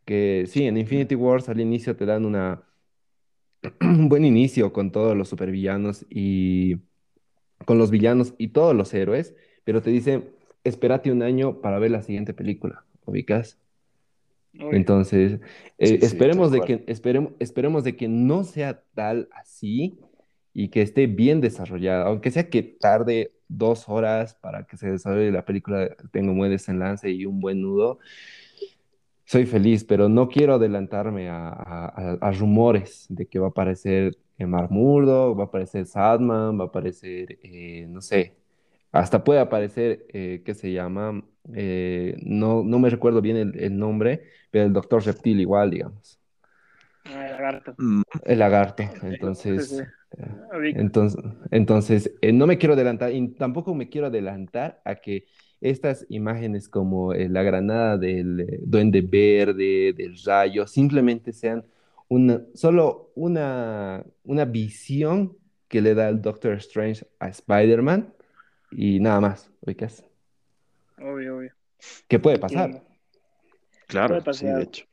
Que 0.07 0.47
sí, 0.49 0.65
en 0.65 0.79
Infinity 0.79 1.15
Wars 1.17 1.51
al 1.51 1.61
inicio 1.61 1.97
te 1.97 2.07
dan 2.07 2.25
una, 2.25 2.63
un 3.83 4.09
buen 4.09 4.25
inicio 4.25 4.73
con 4.73 4.91
todos 4.91 5.15
los 5.15 5.29
supervillanos 5.29 6.07
y 6.09 6.77
con 7.67 7.77
los 7.77 7.91
villanos 7.91 8.33
y 8.39 8.49
todos 8.49 8.75
los 8.75 8.95
héroes, 8.95 9.35
pero 9.65 9.83
te 9.83 9.91
dicen, 9.91 10.31
espérate 10.65 11.13
un 11.13 11.23
año 11.23 11.61
para 11.61 11.79
ver 11.79 11.91
la 11.91 12.03
siguiente 12.03 12.33
película, 12.33 12.87
¿ubicas? 13.05 13.59
Entonces, 14.71 15.41
eh, 15.79 15.99
Sí, 15.99 16.01
sí, 16.03 16.25
esperemos 16.25 16.51
tal 16.51 16.53
de 16.53 16.65
que, 16.65 16.85
esperemos, 16.87 17.33
esperemos 17.41 17.85
de 17.85 17.97
que 17.97 18.09
no 18.09 18.45
sea 18.45 18.83
tal 18.95 19.29
así 19.33 19.99
y 20.55 20.69
que 20.71 20.83
esté 20.83 21.07
bien 21.07 21.41
desarrollada, 21.41 22.07
aunque 22.07 22.31
sea 22.31 22.49
que 22.51 22.63
tarde 22.63 23.33
dos 23.49 23.89
horas 23.89 24.35
para 24.37 24.65
que 24.67 24.77
se 24.77 24.91
desarrolle 24.91 25.33
la 25.33 25.45
película, 25.45 25.89
tenga 26.13 26.31
un 26.33 26.39
buen 26.39 26.51
desenlace 26.51 27.11
y 27.11 27.27
un 27.27 27.41
buen 27.41 27.63
nudo. 27.63 27.99
Soy 29.25 29.47
feliz, 29.47 29.85
pero 29.85 30.09
no 30.09 30.29
quiero 30.29 30.55
adelantarme 30.55 31.29
a, 31.29 31.49
a- 31.51 32.19
a- 32.21 32.33
rumores 32.33 33.07
de 33.09 33.27
que 33.29 33.39
va 33.39 33.47
a 33.49 33.51
aparecer 33.51 34.19
Mark 34.39 34.71
Murdock, 34.73 35.39
va 35.39 35.45
a 35.45 35.47
aparecer 35.47 35.87
Sadman, 35.87 36.59
va 36.59 36.65
a 36.65 36.67
aparecer, 36.69 37.39
eh, 37.43 37.87
no 37.89 38.01
sé, 38.01 38.35
hasta 38.93 39.23
puede 39.23 39.39
aparecer, 39.41 40.07
eh, 40.13 40.43
¿qué 40.45 40.55
se 40.55 40.73
llama? 40.73 41.23
Eh, 41.55 42.17
no, 42.23 42.63
no 42.63 42.79
me 42.79 42.91
recuerdo 42.91 43.21
bien 43.21 43.37
el, 43.37 43.59
el 43.59 43.79
nombre, 43.79 44.25
pero 44.51 44.67
el 44.67 44.73
Doctor 44.73 45.05
Reptil 45.05 45.41
igual, 45.41 45.71
digamos, 45.71 46.19
Ah, 47.05 47.27
el 47.27 47.33
lagarto. 47.33 47.75
Mm, 47.79 48.03
el 48.25 48.39
lagarto. 48.39 48.83
Sí, 48.93 48.99
sí. 49.01 49.07
Entonces, 49.07 49.73
eh, 50.19 50.37
Ubico. 50.57 50.79
entonces, 50.81 51.21
entonces 51.51 52.13
eh, 52.21 52.33
no 52.33 52.47
me 52.47 52.59
quiero 52.59 52.75
adelantar 52.75 53.13
y 53.13 53.29
tampoco 53.35 53.75
me 53.75 53.89
quiero 53.89 54.09
adelantar 54.09 54.81
a 54.85 54.97
que 54.97 55.27
estas 55.61 56.07
imágenes 56.09 56.69
como 56.69 57.13
eh, 57.13 57.29
la 57.29 57.43
granada 57.43 57.97
del 57.99 58.41
eh, 58.41 58.59
duende 58.63 59.03
verde, 59.03 59.93
del 59.97 60.17
rayo, 60.25 60.67
simplemente 60.67 61.33
sean 61.33 61.65
una, 62.09 62.43
solo 62.55 63.13
una, 63.15 64.05
una 64.25 64.45
visión 64.45 65.37
que 65.69 65.81
le 65.81 65.95
da 65.95 66.09
el 66.09 66.21
Doctor 66.23 66.55
Strange 66.55 67.07
a 67.19 67.29
Spider-Man 67.29 68.13
y 68.71 69.01
nada 69.01 69.21
más, 69.21 69.51
¿ubicas? 69.61 70.05
Obvio, 71.01 71.39
obvio. 71.39 71.53
¿Qué 72.09 72.19
puede 72.19 72.39
pasar? 72.39 72.83
Claro, 73.87 74.09
Puede 74.09 74.21
sí, 74.21 74.25
pasar. 74.45 74.57
de 74.57 74.63
hecho. 74.63 74.85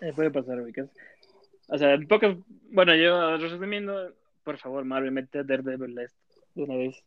Eh, 0.00 0.12
puede 0.14 0.30
pasar, 0.30 0.60
ubicas. 0.60 0.88
O 1.68 1.78
sea, 1.78 1.94
en 1.94 2.06
pocas. 2.06 2.36
Bueno, 2.70 2.94
yo 2.94 3.36
resumiendo, 3.38 4.14
por 4.44 4.58
favor, 4.58 4.84
Marvel, 4.84 5.12
mete 5.12 5.40
a 5.40 5.42
Daredevil 5.42 5.94
de 5.94 6.08
una 6.62 6.76
vez. 6.76 7.02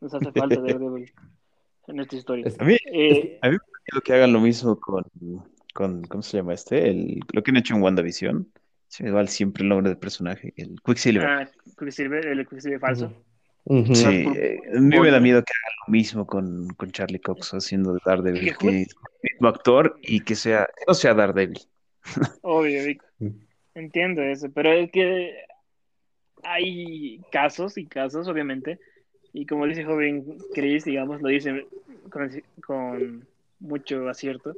Nos 0.00 0.12
hace 0.14 0.30
falta 0.32 0.60
Daredevil 0.60 1.12
en 1.88 2.00
esta 2.00 2.16
historia. 2.16 2.46
A 2.58 2.64
mí, 2.64 2.76
Eh, 2.92 3.38
a 3.42 3.48
mí 3.50 3.56
me 3.94 4.00
que 4.02 4.12
hagan 4.12 4.32
lo 4.32 4.40
mismo 4.40 4.78
con, 4.78 5.04
con, 5.72 6.02
¿cómo 6.04 6.22
se 6.22 6.36
llama 6.38 6.54
este? 6.54 6.88
El, 6.90 7.20
lo 7.32 7.42
que 7.42 7.50
han 7.50 7.56
hecho 7.56 7.74
en 7.74 7.82
WandaVision. 7.82 8.50
Se 8.88 9.02
me 9.02 9.10
va 9.10 9.26
siempre 9.26 9.62
el 9.64 9.68
nombre 9.68 9.88
del 9.88 9.98
personaje, 9.98 10.52
el 10.56 10.76
Quicksilver. 10.84 11.26
ah, 11.26 11.50
Quicksilver, 11.78 12.26
el 12.26 12.46
Quicksilver 12.46 12.78
falso. 12.78 13.12
Sí, 13.68 14.24
eh, 14.36 14.60
a 14.76 14.80
mí 14.80 14.98
me 15.00 15.10
da 15.10 15.18
miedo 15.18 15.42
que 15.42 15.52
hagan 15.52 15.76
lo 15.86 15.92
mismo 15.92 16.24
con, 16.26 16.68
con 16.76 16.92
Charlie 16.92 17.18
Cox 17.18 17.52
haciendo 17.52 17.92
de 17.92 17.98
¿Que 18.00 18.10
Daredevil, 18.10 18.56
que 18.56 18.68
es 18.68 18.88
el 19.22 19.30
mismo 19.32 19.48
actor 19.48 19.98
y 20.02 20.20
que 20.20 20.36
sea, 20.36 20.66
que 20.76 20.84
no 20.86 20.94
sea 20.94 21.14
Daredevil. 21.14 21.60
Obvio. 22.42 22.82
Mm. 23.18 23.28
Entiendo 23.74 24.22
eso, 24.22 24.50
pero 24.54 24.70
es 24.72 24.90
que 24.92 25.34
hay 26.42 27.20
casos 27.32 27.76
y 27.78 27.86
casos, 27.86 28.28
obviamente, 28.28 28.78
y 29.32 29.46
como 29.46 29.66
dice 29.66 29.84
joven 29.84 30.24
Chris, 30.54 30.84
digamos, 30.84 31.20
lo 31.22 31.28
dice 31.28 31.66
con, 32.10 32.30
con 32.64 33.26
mucho 33.58 34.08
acierto, 34.08 34.54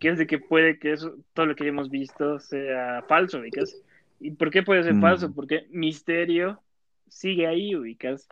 que 0.00 0.10
es 0.10 0.18
de 0.18 0.26
que 0.26 0.38
puede 0.38 0.78
que 0.78 0.92
eso, 0.92 1.14
todo 1.32 1.46
lo 1.46 1.54
que 1.56 1.66
hemos 1.66 1.90
visto 1.90 2.38
sea 2.40 3.02
falso, 3.08 3.38
ubicas. 3.38 3.76
¿Y 4.20 4.32
por 4.32 4.50
qué 4.50 4.62
puede 4.62 4.82
ser 4.82 4.94
Mm. 4.94 5.00
falso? 5.00 5.32
Porque 5.32 5.66
Misterio 5.70 6.60
sigue 7.08 7.46
ahí, 7.46 7.74
ubicas. 7.74 8.28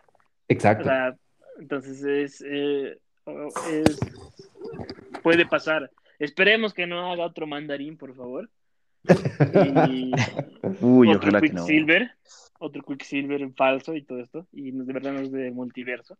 O 0.51 0.53
Exacto. 0.53 0.85
sea, 0.85 1.17
entonces 1.61 2.03
es, 2.03 2.45
eh, 2.45 2.99
es- 3.71 4.01
puede 5.23 5.47
pasar. 5.47 5.91
Esperemos 6.19 6.75
que 6.75 6.87
no 6.87 7.13
haga 7.13 7.25
otro 7.25 7.47
mandarín, 7.47 7.97
por 7.97 8.15
favor. 8.17 8.51
Y 9.05 10.11
Uy, 10.83 11.09
otro 11.09 11.29
ojalá 11.29 11.41
que 11.41 11.49
no. 11.51 11.65
Quicksilver, 11.65 12.11
otro 12.59 12.83
Quicksilver 12.83 13.53
falso 13.55 13.95
y 13.95 14.03
todo 14.03 14.21
esto, 14.21 14.47
y 14.53 14.73
de 14.73 14.93
verdad 14.93 15.13
no 15.13 15.21
es 15.21 15.31
de 15.33 15.51
multiverso. 15.53 16.19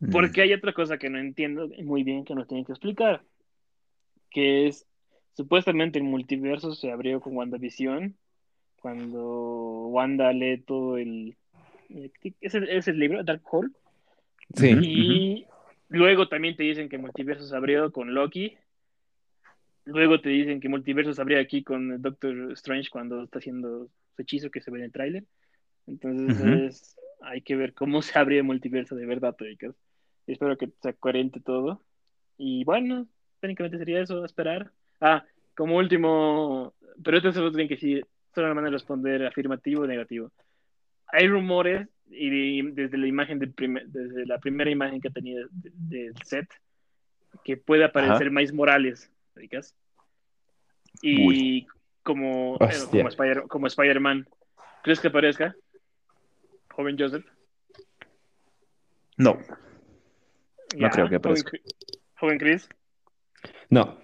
Mm. 0.00 0.10
Porque 0.10 0.40
hay 0.42 0.52
otra 0.54 0.72
cosa 0.72 0.96
que 0.98 1.10
no 1.10 1.18
entiendo 1.18 1.68
muy 1.84 2.02
bien 2.02 2.24
que 2.24 2.34
nos 2.34 2.48
tienen 2.48 2.64
que 2.64 2.72
explicar, 2.72 3.22
que 4.30 4.68
es, 4.68 4.86
supuestamente 5.34 5.98
el 5.98 6.04
multiverso 6.04 6.74
se 6.74 6.90
abrió 6.90 7.20
con 7.20 7.36
WandaVision, 7.36 8.16
cuando 8.80 9.88
Wanda 9.88 10.32
lee 10.32 10.62
todo 10.66 10.96
el... 10.96 11.36
¿Es 12.40 12.54
el, 12.54 12.68
es 12.68 12.88
el 12.88 12.98
libro, 12.98 13.22
Dark 13.24 13.42
Hole? 13.50 13.70
Sí. 14.54 14.76
Y 14.80 15.46
luego 15.88 16.28
también 16.28 16.56
te 16.56 16.62
dicen 16.62 16.88
que 16.88 16.98
Multiverso 16.98 17.46
se 17.46 17.56
abrió 17.56 17.90
con 17.92 18.14
Loki. 18.14 18.56
Luego 19.84 20.20
te 20.20 20.28
dicen 20.28 20.60
que 20.60 20.68
Multiverso 20.68 21.12
se 21.12 21.20
abrió 21.20 21.40
aquí 21.40 21.62
con 21.62 22.00
Doctor 22.00 22.52
Strange 22.52 22.90
cuando 22.90 23.22
está 23.24 23.38
haciendo 23.38 23.88
su 24.14 24.22
hechizo 24.22 24.50
que 24.50 24.60
se 24.60 24.70
ve 24.70 24.78
en 24.78 24.84
el 24.84 24.92
tráiler. 24.92 25.24
Entonces 25.86 26.38
Ujú. 26.38 26.48
es- 26.48 26.96
hay 27.22 27.42
que 27.42 27.56
ver 27.56 27.74
cómo 27.74 28.02
se 28.02 28.18
abre 28.18 28.38
el 28.38 28.44
multiverso 28.44 28.94
de 28.96 29.06
verdad. 29.06 29.36
Y 30.26 30.32
espero 30.32 30.56
que 30.56 30.70
sea 30.80 30.92
coherente 30.92 31.40
todo. 31.40 31.82
Y 32.38 32.64
bueno, 32.64 33.06
técnicamente 33.40 33.78
sería 33.78 34.00
eso, 34.00 34.24
esperar. 34.24 34.70
Ah, 35.00 35.24
como 35.54 35.76
último, 35.76 36.72
pero 37.02 37.18
esto 37.18 37.32
solo 37.32 37.50
tienen 37.50 37.68
que 37.68 37.74
decir, 37.74 38.06
solo 38.34 38.54
van 38.54 38.66
a 38.66 38.70
responder 38.70 39.26
afirmativo 39.26 39.82
o 39.82 39.86
negativo. 39.86 40.30
Hay 41.12 41.28
rumores 41.28 41.88
y 42.10 42.62
desde 42.72 42.98
la 42.98 43.06
imagen 43.06 43.38
del 43.38 43.52
primer- 43.52 43.86
desde 43.88 44.26
la 44.26 44.38
primera 44.38 44.70
imagen 44.70 45.00
que 45.00 45.08
ha 45.08 45.12
tenido 45.12 45.46
de- 45.50 45.70
del 45.74 46.14
set 46.24 46.48
que 47.44 47.56
puede 47.56 47.84
aparecer 47.84 48.26
Ajá. 48.26 48.30
Miles 48.30 48.52
Morales, 48.52 49.10
¿ubicas? 49.36 49.74
Y 51.02 51.66
como, 52.02 52.56
eh, 52.60 52.64
Hostia. 52.64 52.86
como, 53.02 53.08
Spider, 53.08 53.42
como 53.48 53.66
Spider-Man, 53.68 54.26
¿crees 54.82 55.00
que 55.00 55.08
aparezca? 55.08 55.54
Joven 56.74 56.96
Joseph. 56.98 57.24
No, 59.16 59.38
Ya, 60.76 60.88
creo 60.90 61.08
que 61.08 61.16
aparezca. 61.16 61.50
Joven, 61.50 61.62
joven 62.16 62.38
Chris. 62.38 62.68
No. 63.68 64.00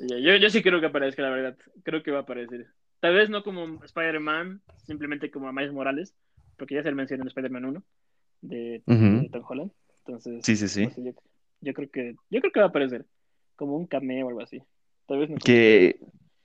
Yo, 0.00 0.36
yo 0.36 0.50
sí 0.50 0.62
creo 0.62 0.80
que 0.80 0.86
aparezca, 0.86 1.22
la 1.22 1.30
verdad. 1.30 1.58
Creo 1.82 2.02
que 2.02 2.10
va 2.10 2.18
a 2.18 2.22
aparecer. 2.22 2.66
Tal 3.00 3.14
vez 3.14 3.30
no 3.30 3.42
como 3.42 3.82
Spider-Man, 3.82 4.60
simplemente 4.86 5.30
como 5.30 5.48
a 5.48 5.52
Miles 5.52 5.72
Morales, 5.72 6.14
porque 6.56 6.74
ya 6.74 6.82
se 6.82 6.90
le 6.90 6.94
mencionó 6.94 7.22
en 7.22 7.28
Spider-Man 7.28 7.64
1 7.64 7.82
de, 8.42 8.82
Tom 9.32 9.44
Holland. 9.48 9.72
Entonces, 9.98 10.44
sí, 10.44 10.56
sí, 10.56 10.68
sí. 10.68 10.84
no 10.84 10.90
sé, 10.90 11.04
yo, 11.04 11.12
yo 11.60 11.74
creo 11.74 11.90
que 11.90 12.14
yo 12.30 12.40
creo 12.40 12.52
que 12.52 12.60
va 12.60 12.66
a 12.66 12.68
aparecer 12.68 13.06
como 13.56 13.76
un 13.76 13.86
cameo 13.86 14.26
o 14.26 14.28
algo 14.28 14.42
así. 14.42 14.62
Tal 15.06 15.18
vez 15.18 15.30
no. 15.30 15.36
Que 15.36 15.98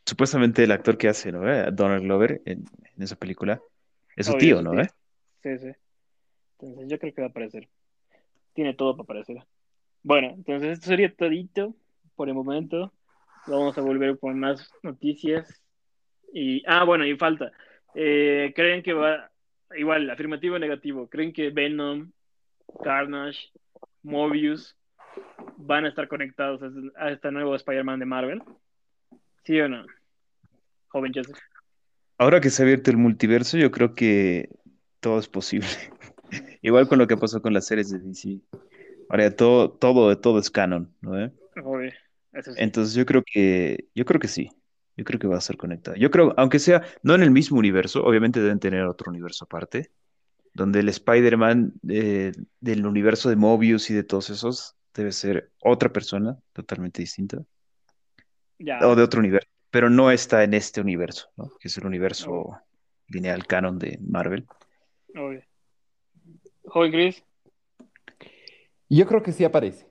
supuestamente 0.05 0.63
el 0.63 0.71
actor 0.71 0.97
que 0.97 1.09
hace, 1.09 1.31
¿no? 1.31 1.49
eh? 1.51 1.69
Donald 1.71 2.03
Glover 2.03 2.41
en, 2.45 2.65
en 2.95 3.03
esa 3.03 3.15
película 3.15 3.61
es 4.15 4.27
su 4.27 4.33
Obvio, 4.33 4.39
tío, 4.39 4.61
¿no? 4.61 4.71
tío. 4.71 4.81
eh? 4.81 4.89
Sí, 5.43 5.57
sí. 5.59 5.71
Entonces 6.59 6.89
yo 6.89 6.99
creo 6.99 7.13
que 7.13 7.21
va 7.21 7.27
a 7.27 7.29
aparecer. 7.31 7.67
Tiene 8.53 8.73
todo 8.73 8.95
para 8.95 9.03
aparecer. 9.03 9.43
Bueno, 10.03 10.29
entonces 10.35 10.73
esto 10.73 10.87
sería 10.87 11.13
todito 11.13 11.75
por 12.15 12.29
el 12.29 12.35
momento. 12.35 12.93
Vamos 13.47 13.77
a 13.77 13.81
volver 13.81 14.17
con 14.19 14.39
más 14.39 14.71
noticias. 14.83 15.64
Y, 16.37 16.61
ah, 16.67 16.83
bueno, 16.83 17.05
y 17.05 17.15
falta. 17.15 17.53
Eh, 17.93 18.51
¿Creen 18.53 18.83
que 18.83 18.91
va, 18.91 19.31
igual, 19.77 20.09
afirmativo 20.09 20.55
o 20.55 20.59
negativo? 20.59 21.07
¿Creen 21.07 21.31
que 21.31 21.49
Venom, 21.49 22.11
Carnage, 22.83 23.39
Mobius 24.03 24.75
van 25.55 25.85
a 25.85 25.87
estar 25.87 26.09
conectados 26.09 26.61
a 26.61 26.67
este- 26.67 26.91
a 26.97 27.11
este 27.11 27.31
nuevo 27.31 27.55
Spider-Man 27.55 27.99
de 27.99 28.05
Marvel? 28.05 28.43
¿Sí 29.45 29.57
o 29.61 29.69
no? 29.69 29.85
Joven 30.89 31.13
Joseph. 31.15 31.37
Ahora 32.17 32.41
que 32.41 32.49
se 32.49 32.61
ha 32.61 32.65
abierto 32.65 32.91
el 32.91 32.97
multiverso, 32.97 33.57
yo 33.57 33.71
creo 33.71 33.93
que 33.93 34.49
todo 34.99 35.19
es 35.19 35.29
posible. 35.29 35.67
Igual 36.61 36.89
con 36.89 36.99
lo 36.99 37.07
que 37.07 37.15
pasó 37.15 37.41
con 37.41 37.53
las 37.53 37.65
series 37.65 37.91
de 37.91 37.99
DC. 37.99 38.41
Ahora 39.09 39.29
ya 39.29 39.35
todo, 39.37 39.71
todo, 39.71 40.17
todo 40.19 40.39
es 40.39 40.49
canon, 40.49 40.93
¿no? 40.99 41.17
eh? 41.17 41.31
Obvio, 41.63 41.93
eso 42.33 42.51
sí. 42.51 42.57
Entonces 42.61 42.93
yo 42.93 43.05
creo 43.05 43.23
que, 43.25 43.85
yo 43.95 44.03
creo 44.03 44.19
que 44.19 44.27
sí. 44.27 44.49
Yo 44.97 45.03
creo 45.03 45.19
que 45.19 45.27
va 45.27 45.37
a 45.37 45.41
ser 45.41 45.57
conectado. 45.57 45.97
Yo 45.97 46.09
creo, 46.11 46.33
aunque 46.37 46.59
sea 46.59 46.83
no 47.03 47.15
en 47.15 47.23
el 47.23 47.31
mismo 47.31 47.57
universo, 47.59 48.03
obviamente 48.03 48.39
deben 48.41 48.59
tener 48.59 48.83
otro 48.85 49.09
universo 49.11 49.45
aparte, 49.45 49.91
donde 50.53 50.79
el 50.79 50.89
Spider-Man 50.89 51.73
eh, 51.89 52.31
del 52.61 52.85
universo 52.85 53.29
de 53.29 53.35
Mobius 53.35 53.89
y 53.89 53.93
de 53.93 54.03
todos 54.03 54.29
esos 54.29 54.75
debe 54.93 55.11
ser 55.11 55.51
otra 55.61 55.89
persona 55.91 56.37
totalmente 56.53 57.01
distinta, 57.01 57.39
Ya. 58.57 58.79
o 58.87 58.95
de 58.95 59.03
otro 59.03 59.19
universo, 59.19 59.49
pero 59.69 59.89
no 59.89 60.11
está 60.11 60.43
en 60.45 60.53
este 60.53 60.79
universo, 60.79 61.27
¿no? 61.35 61.49
Que 61.59 61.67
es 61.67 61.77
el 61.77 61.85
universo 61.85 62.57
lineal 63.09 63.45
canon 63.45 63.77
de 63.77 63.99
Marvel. 64.01 64.45
Obvio. 65.13 65.41
Joven 66.63 66.91
Chris. 66.93 67.23
Yo 68.89 69.05
creo 69.07 69.21
que 69.23 69.31
sí 69.33 69.43
aparece. 69.43 69.87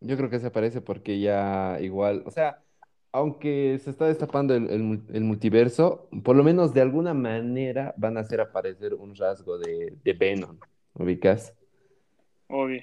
yo 0.00 0.16
creo 0.16 0.30
que 0.30 0.38
se 0.38 0.50
parece 0.50 0.80
porque 0.80 1.20
ya 1.20 1.78
igual, 1.80 2.22
o 2.24 2.30
sea, 2.30 2.62
aunque 3.12 3.78
se 3.82 3.90
está 3.90 4.06
destapando 4.06 4.54
el, 4.54 4.68
el 4.70 4.82
mul- 4.82 5.04
el 5.12 5.24
multiverso, 5.24 6.08
por 6.24 6.36
lo 6.36 6.44
menos 6.44 6.74
de 6.74 6.80
alguna 6.82 7.14
manera 7.14 7.94
van 7.96 8.16
a 8.16 8.20
hacer 8.20 8.40
aparecer 8.40 8.94
un 8.94 9.14
rasgo 9.14 9.58
de, 9.58 9.96
de 10.04 10.12
Venom, 10.12 10.58
¿ubicas? 10.94 11.54
Obvio. 12.48 12.82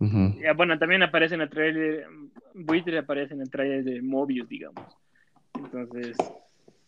Ujú. 0.00 0.32
Ya, 0.40 0.52
bueno, 0.54 0.78
también 0.78 1.02
aparece 1.02 1.34
en 1.34 1.42
el 1.42 1.50
trailer, 1.50 2.06
Buitre 2.54 2.98
aparece 2.98 3.34
en 3.34 3.42
el 3.42 3.50
trailer 3.50 3.84
de 3.84 4.02
Mobius, 4.02 4.48
digamos. 4.48 4.84
Entonces, 5.54 6.16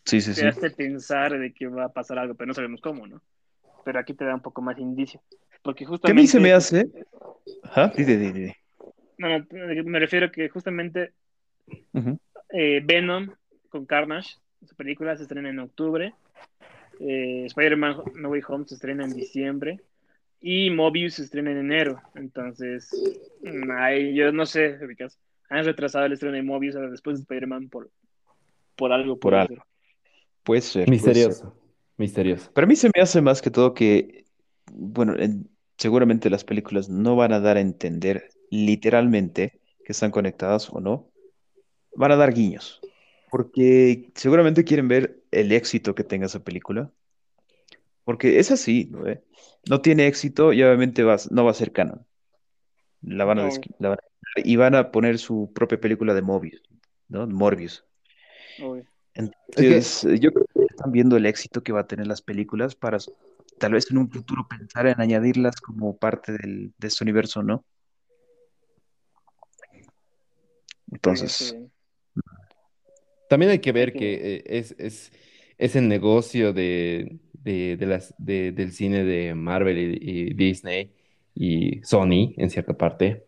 Sí, 0.05 0.21
sí, 0.21 0.35
te 0.35 0.41
sí. 0.41 0.47
hace 0.47 0.71
pensar 0.71 1.39
de 1.39 1.53
que 1.53 1.67
va 1.67 1.85
a 1.87 1.93
pasar 1.93 2.19
algo, 2.19 2.35
pero 2.35 2.49
no 2.49 2.55
sabemos 2.55 2.81
cómo, 2.81 3.07
¿no? 3.07 3.23
Pero 3.85 3.99
aquí 3.99 4.15
te 4.15 4.25
da 4.25 4.35
un 4.35 4.43
poco 4.43 4.63
más 4.63 4.79
indicio. 4.79 5.23
Porque 5.63 5.85
Que 5.85 5.89
a 5.89 5.91
justamente... 5.91 6.23
mí 6.23 6.27
se 6.27 6.41
me 6.41 6.53
hace. 6.53 6.91
Ajá, 7.63 7.93
di, 7.97 8.05
di, 8.05 8.17
di, 8.17 8.33
di. 8.33 8.53
No, 9.19 9.29
no, 9.39 9.85
me 9.85 9.99
refiero 9.99 10.31
que 10.31 10.49
justamente 10.49 11.13
Ujú. 11.95 12.19
Eh, 12.51 12.81
Venom 12.85 13.31
con 13.69 13.85
Carnage, 13.87 14.37
su 14.67 14.75
película 14.75 15.17
se 15.17 15.23
estrena 15.25 15.51
en 15.51 15.59
octubre. 15.61 16.15
eh, 17.01 17.45
Spider-Man 17.47 17.97
No 18.17 18.31
Way 18.31 18.43
Home 18.49 18.65
se 18.67 18.75
estrena 18.75 19.05
en 19.05 19.15
diciembre. 19.15 19.81
Y 20.41 20.71
Mobius 20.71 21.15
se 21.15 21.23
estrena 21.25 21.51
en 21.51 21.59
enero. 21.59 22.01
Entonces, 22.15 22.91
mm, 23.43 23.71
ay, 23.73 24.15
yo 24.15 24.31
no 24.33 24.47
sé, 24.47 24.79
han 25.51 25.65
retrasado 25.65 26.07
el 26.07 26.13
estreno 26.13 26.35
de 26.37 26.43
Mobius 26.43 26.77
a 26.77 26.81
después 26.83 27.17
de 27.17 27.23
Spider-Man 27.23 27.69
por, 27.69 27.91
por 28.77 28.93
algo. 28.93 29.19
Por 29.19 29.35
algo. 29.35 29.55
ser. 29.55 29.63
Puede 30.45 30.61
ser. 30.61 30.85
puede 30.87 30.97
ser. 30.97 31.07
Misterioso, 31.07 31.55
misterioso. 31.97 32.51
Pero 32.55 32.65
a 32.65 32.69
mí 32.69 32.77
se 32.77 32.91
me 32.95 33.03
hace 33.03 33.21
más 33.21 33.43
que 33.43 33.51
todo 33.51 33.75
que, 33.75 34.25
bueno, 34.73 35.17
en- 35.19 35.49
seguramente 35.77 36.31
las 36.31 36.45
películas 36.45 36.89
no 36.89 37.17
van 37.17 37.33
a 37.33 37.41
dar 37.41 37.57
a 37.57 37.61
entender 37.61 38.29
literalmente 38.51 39.61
que 39.85 39.93
están 39.93 40.11
conectadas 40.11 40.71
o 40.71 40.81
no. 40.81 41.09
Van 41.99 42.13
a 42.13 42.17
dar 42.17 42.33
guiños. 42.33 42.81
Porque 43.29 44.13
seguramente 44.15 44.63
quieren 44.63 44.87
ver 44.87 45.21
el 45.33 45.51
éxito 45.51 45.97
que 45.97 46.05
tenga 46.05 46.27
esa 46.27 46.45
película. 46.45 46.93
Porque 48.05 48.39
es 48.39 48.53
así, 48.53 48.89
¿no? 48.93 49.03
ve? 49.03 49.25
No 49.69 49.81
tiene 49.81 50.07
éxito 50.07 50.53
y 50.53 50.63
obviamente 50.63 51.03
va, 51.03 51.17
no 51.31 51.45
va 51.45 51.51
a 51.51 51.55
ser 51.55 51.73
canon. 51.73 52.07
La 53.03 53.25
van 53.25 53.41
a, 53.41 53.49
la 53.81 53.89
van 53.89 53.99
a 53.99 54.41
y 54.45 54.55
van 54.55 54.77
a 54.77 54.93
poner 54.93 55.19
su 55.19 55.51
propia 55.53 55.81
película 55.81 56.15
de 56.15 56.23
Mobius, 56.23 56.63
¿no? 57.09 57.27
Morbius. 57.27 57.85
Obvio. 58.63 58.87
Entonces, 59.15 60.07
yo 60.21 60.33
creo 60.33 60.47
que 60.55 60.63
están 60.71 60.93
viendo 60.93 61.17
el 61.17 61.27
éxito 61.27 61.65
que 61.65 61.73
va 61.73 61.81
a 61.81 61.87
tener 61.89 62.07
las 62.07 62.23
películas 62.23 62.77
para 62.77 62.99
tal 63.59 63.73
vez 63.73 63.91
en 63.91 63.99
un 63.99 64.09
futuro 64.09 64.47
pensar 64.49 64.87
en 64.87 65.01
añadirlas 65.01 65.61
como 65.61 65.97
parte 65.97 66.31
del, 66.31 66.73
de 66.79 66.87
este 66.87 67.03
universo, 67.03 67.43
¿no? 67.43 67.65
Entonces, 70.93 71.33
Sí, 71.33 71.71
También 73.29 73.51
hay 73.53 73.59
que 73.61 73.73
ver 73.73 73.95
que 73.97 74.37
eh, 74.39 74.45
es, 74.47 74.75
es, 74.79 75.13
es 75.59 75.77
el 75.77 75.89
negocio 75.89 76.53
de, 76.53 77.19
de, 77.33 77.77
de 77.77 77.87
las, 77.87 78.15
de- 78.19 78.53
del 78.53 78.73
cine 78.73 79.05
de 79.05 79.35
Marvel 79.35 79.79
y, 79.79 79.99
y 80.31 80.35
Disney 80.35 80.93
y 81.35 81.83
Sony, 81.85 82.35
en 82.37 82.51
cierta 82.51 82.75
parte, 82.77 83.25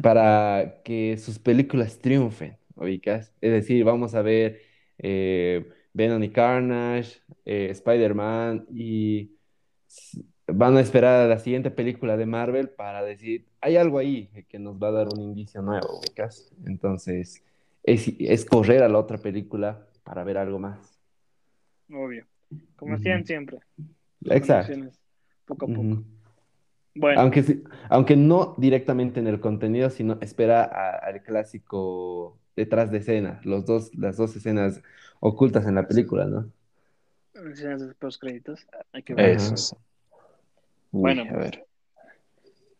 para 0.00 0.82
que 0.84 1.16
sus 1.18 1.38
películas 1.38 1.98
triunfen, 2.00 2.58
¿ubicas? 2.76 3.32
Es 3.40 3.52
decir, 3.52 3.84
vamos 3.84 4.14
a 4.14 4.22
ver 4.22 4.60
eh, 4.98 5.66
Venom 5.92 6.22
y 6.22 6.30
Carnage, 6.30 7.20
eh, 7.44 7.68
Spider-Man 7.72 8.66
y 8.74 9.32
van 10.46 10.76
a 10.76 10.80
esperar 10.80 11.22
a 11.24 11.28
la 11.28 11.38
siguiente 11.38 11.70
película 11.70 12.16
de 12.16 12.26
Marvel 12.26 12.70
para 12.70 13.02
decir, 13.02 13.46
hay 13.60 13.76
algo 13.76 13.98
ahí 13.98 14.28
que 14.48 14.58
nos 14.58 14.76
va 14.76 14.88
a 14.88 14.92
dar 14.92 15.08
un 15.08 15.20
indicio 15.20 15.62
nuevo, 15.62 15.98
¿ubicas? 16.00 16.52
Entonces, 16.66 17.42
es, 17.86 18.12
es 18.18 18.44
correr 18.44 18.82
a 18.82 18.88
la 18.88 18.98
otra 18.98 19.18
película 19.18 19.86
para 20.04 20.24
ver 20.24 20.38
algo 20.38 20.58
más. 20.58 21.00
obvio. 21.90 22.26
Como 22.76 22.94
hacían 22.94 23.24
siempre. 23.24 23.58
Exacto. 24.24 24.74
Poco 25.46 25.66
a 25.66 25.68
poco. 25.68 26.02
Bueno, 26.94 27.20
Aunque, 27.90 28.16
no 28.16 28.54
directamente 28.56 29.20
en 29.20 29.26
el 29.26 29.38
contenido, 29.38 29.90
sino 29.90 30.18
espera 30.20 30.64
a- 30.64 30.96
al 31.06 31.22
clásico 31.22 32.38
detrás 32.56 32.90
de 32.90 32.98
escena, 32.98 33.40
los 33.44 33.66
dos, 33.66 33.94
las 33.94 34.16
dos 34.16 34.34
escenas 34.34 34.82
ocultas 35.20 35.66
en 35.66 35.74
la 35.74 35.86
película, 35.86 36.24
¿no? 36.26 36.50
escenas 37.52 37.86
de 37.86 37.94
post 37.94 38.20
créditos. 38.20 38.66
Hay 38.92 39.02
que 39.02 39.14
ver. 39.14 39.36
eso. 39.36 39.76
Uy, 40.90 41.02
Bueno. 41.02 41.24
a 41.28 41.36
ver. 41.36 41.66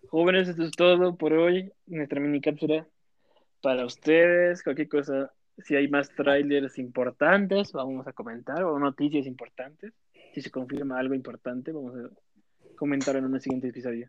Jóvenes, 0.08 0.48
esto 0.48 0.62
es 0.64 0.70
todo 0.72 1.16
por 1.16 1.32
hoy. 1.34 1.72
Nuestra 1.86 2.20
mini 2.20 2.40
cápsula 2.40 2.86
para 3.62 3.84
ustedes. 3.84 4.62
Cualquier 4.62 4.88
cosa, 4.88 5.32
si 5.58 5.74
hay 5.76 5.88
más 5.88 6.08
trailers 6.14 6.78
importantes, 6.78 7.72
vamos 7.72 8.06
a 8.06 8.12
comentar, 8.12 8.62
o 8.64 8.78
noticias 8.78 9.26
importantes. 9.26 9.92
Si 10.34 10.42
se 10.42 10.50
confirma 10.50 10.98
algo 10.98 11.14
importante, 11.14 11.72
vamos 11.72 11.94
a 11.96 12.10
comentar 12.76 13.16
en 13.16 13.24
un 13.24 13.40
siguiente 13.40 13.68
episodio. 13.68 14.08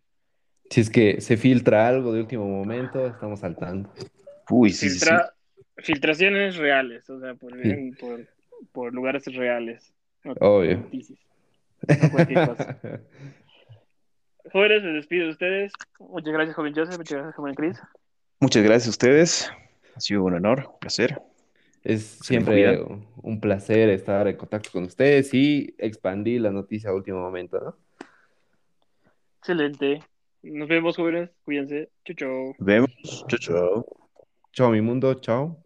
Si 0.70 0.82
es 0.82 0.90
que 0.90 1.22
se 1.22 1.38
filtra 1.38 1.88
algo 1.88 2.12
de 2.12 2.20
último 2.20 2.46
momento, 2.46 3.08
estamos 3.08 3.44
al 3.44 3.56
tanto. 3.56 3.90
Uy, 4.50 4.70
sí, 4.72 4.90
sí, 4.90 5.00
sí. 5.00 5.06
Filtra- 5.06 5.34
Filtraciones 5.78 6.58
reales, 6.58 7.08
o 7.10 7.20
sea, 7.20 7.36
por, 7.36 7.54
Sí. 7.62 7.92
por, 8.00 8.28
por 8.72 8.94
lugares 8.94 9.24
reales. 9.34 9.94
No 10.24 10.34
Obvio. 10.40 10.78
noticias. 10.80 11.20
No 11.88 12.10
cualquier 12.12 12.48
cosa. 12.48 12.80
Jóvenes, 14.52 14.84
me 14.84 14.94
despido 14.94 15.26
de 15.26 15.32
ustedes. 15.32 15.74
Muchas 16.00 16.34
gracias, 16.34 16.56
joven 16.56 16.74
Joseph. 16.74 16.98
Muchas 16.98 17.14
gracias, 17.18 17.36
joven 17.36 17.54
Chris. 17.56 17.78
Muchas 18.40 18.64
gracias 18.64 18.88
a 18.88 18.90
ustedes. 18.92 19.52
Ha 19.96 20.00
sido 20.00 20.24
un 20.24 20.36
honor, 20.36 20.70
un 20.74 20.80
placer. 20.80 21.22
Es 21.84 22.20
siempre 22.22 22.80
un 23.24 23.40
placer 23.40 23.90
estar 23.90 24.28
en 24.28 24.36
contacto 24.36 24.70
con 24.72 24.84
ustedes 24.84 25.34
y 25.34 25.74
expandir 25.78 26.42
la 26.42 26.52
noticia 26.52 26.90
a 26.90 26.94
último 26.94 27.20
momento, 27.20 27.60
¿no? 27.60 27.78
Excelente. 29.40 30.04
Nos 30.44 30.68
vemos, 30.68 30.96
jóvenes. 30.96 31.30
Cuídense. 31.46 31.90
Chau, 32.06 32.16
chau. 32.16 32.56
Nos 32.60 32.66
vemos. 32.66 33.26
Chao, 33.28 33.40
chao. 33.40 33.86
Chao, 34.52 34.70
mi 34.72 34.82
mundo, 34.82 35.16
chao. 35.16 35.62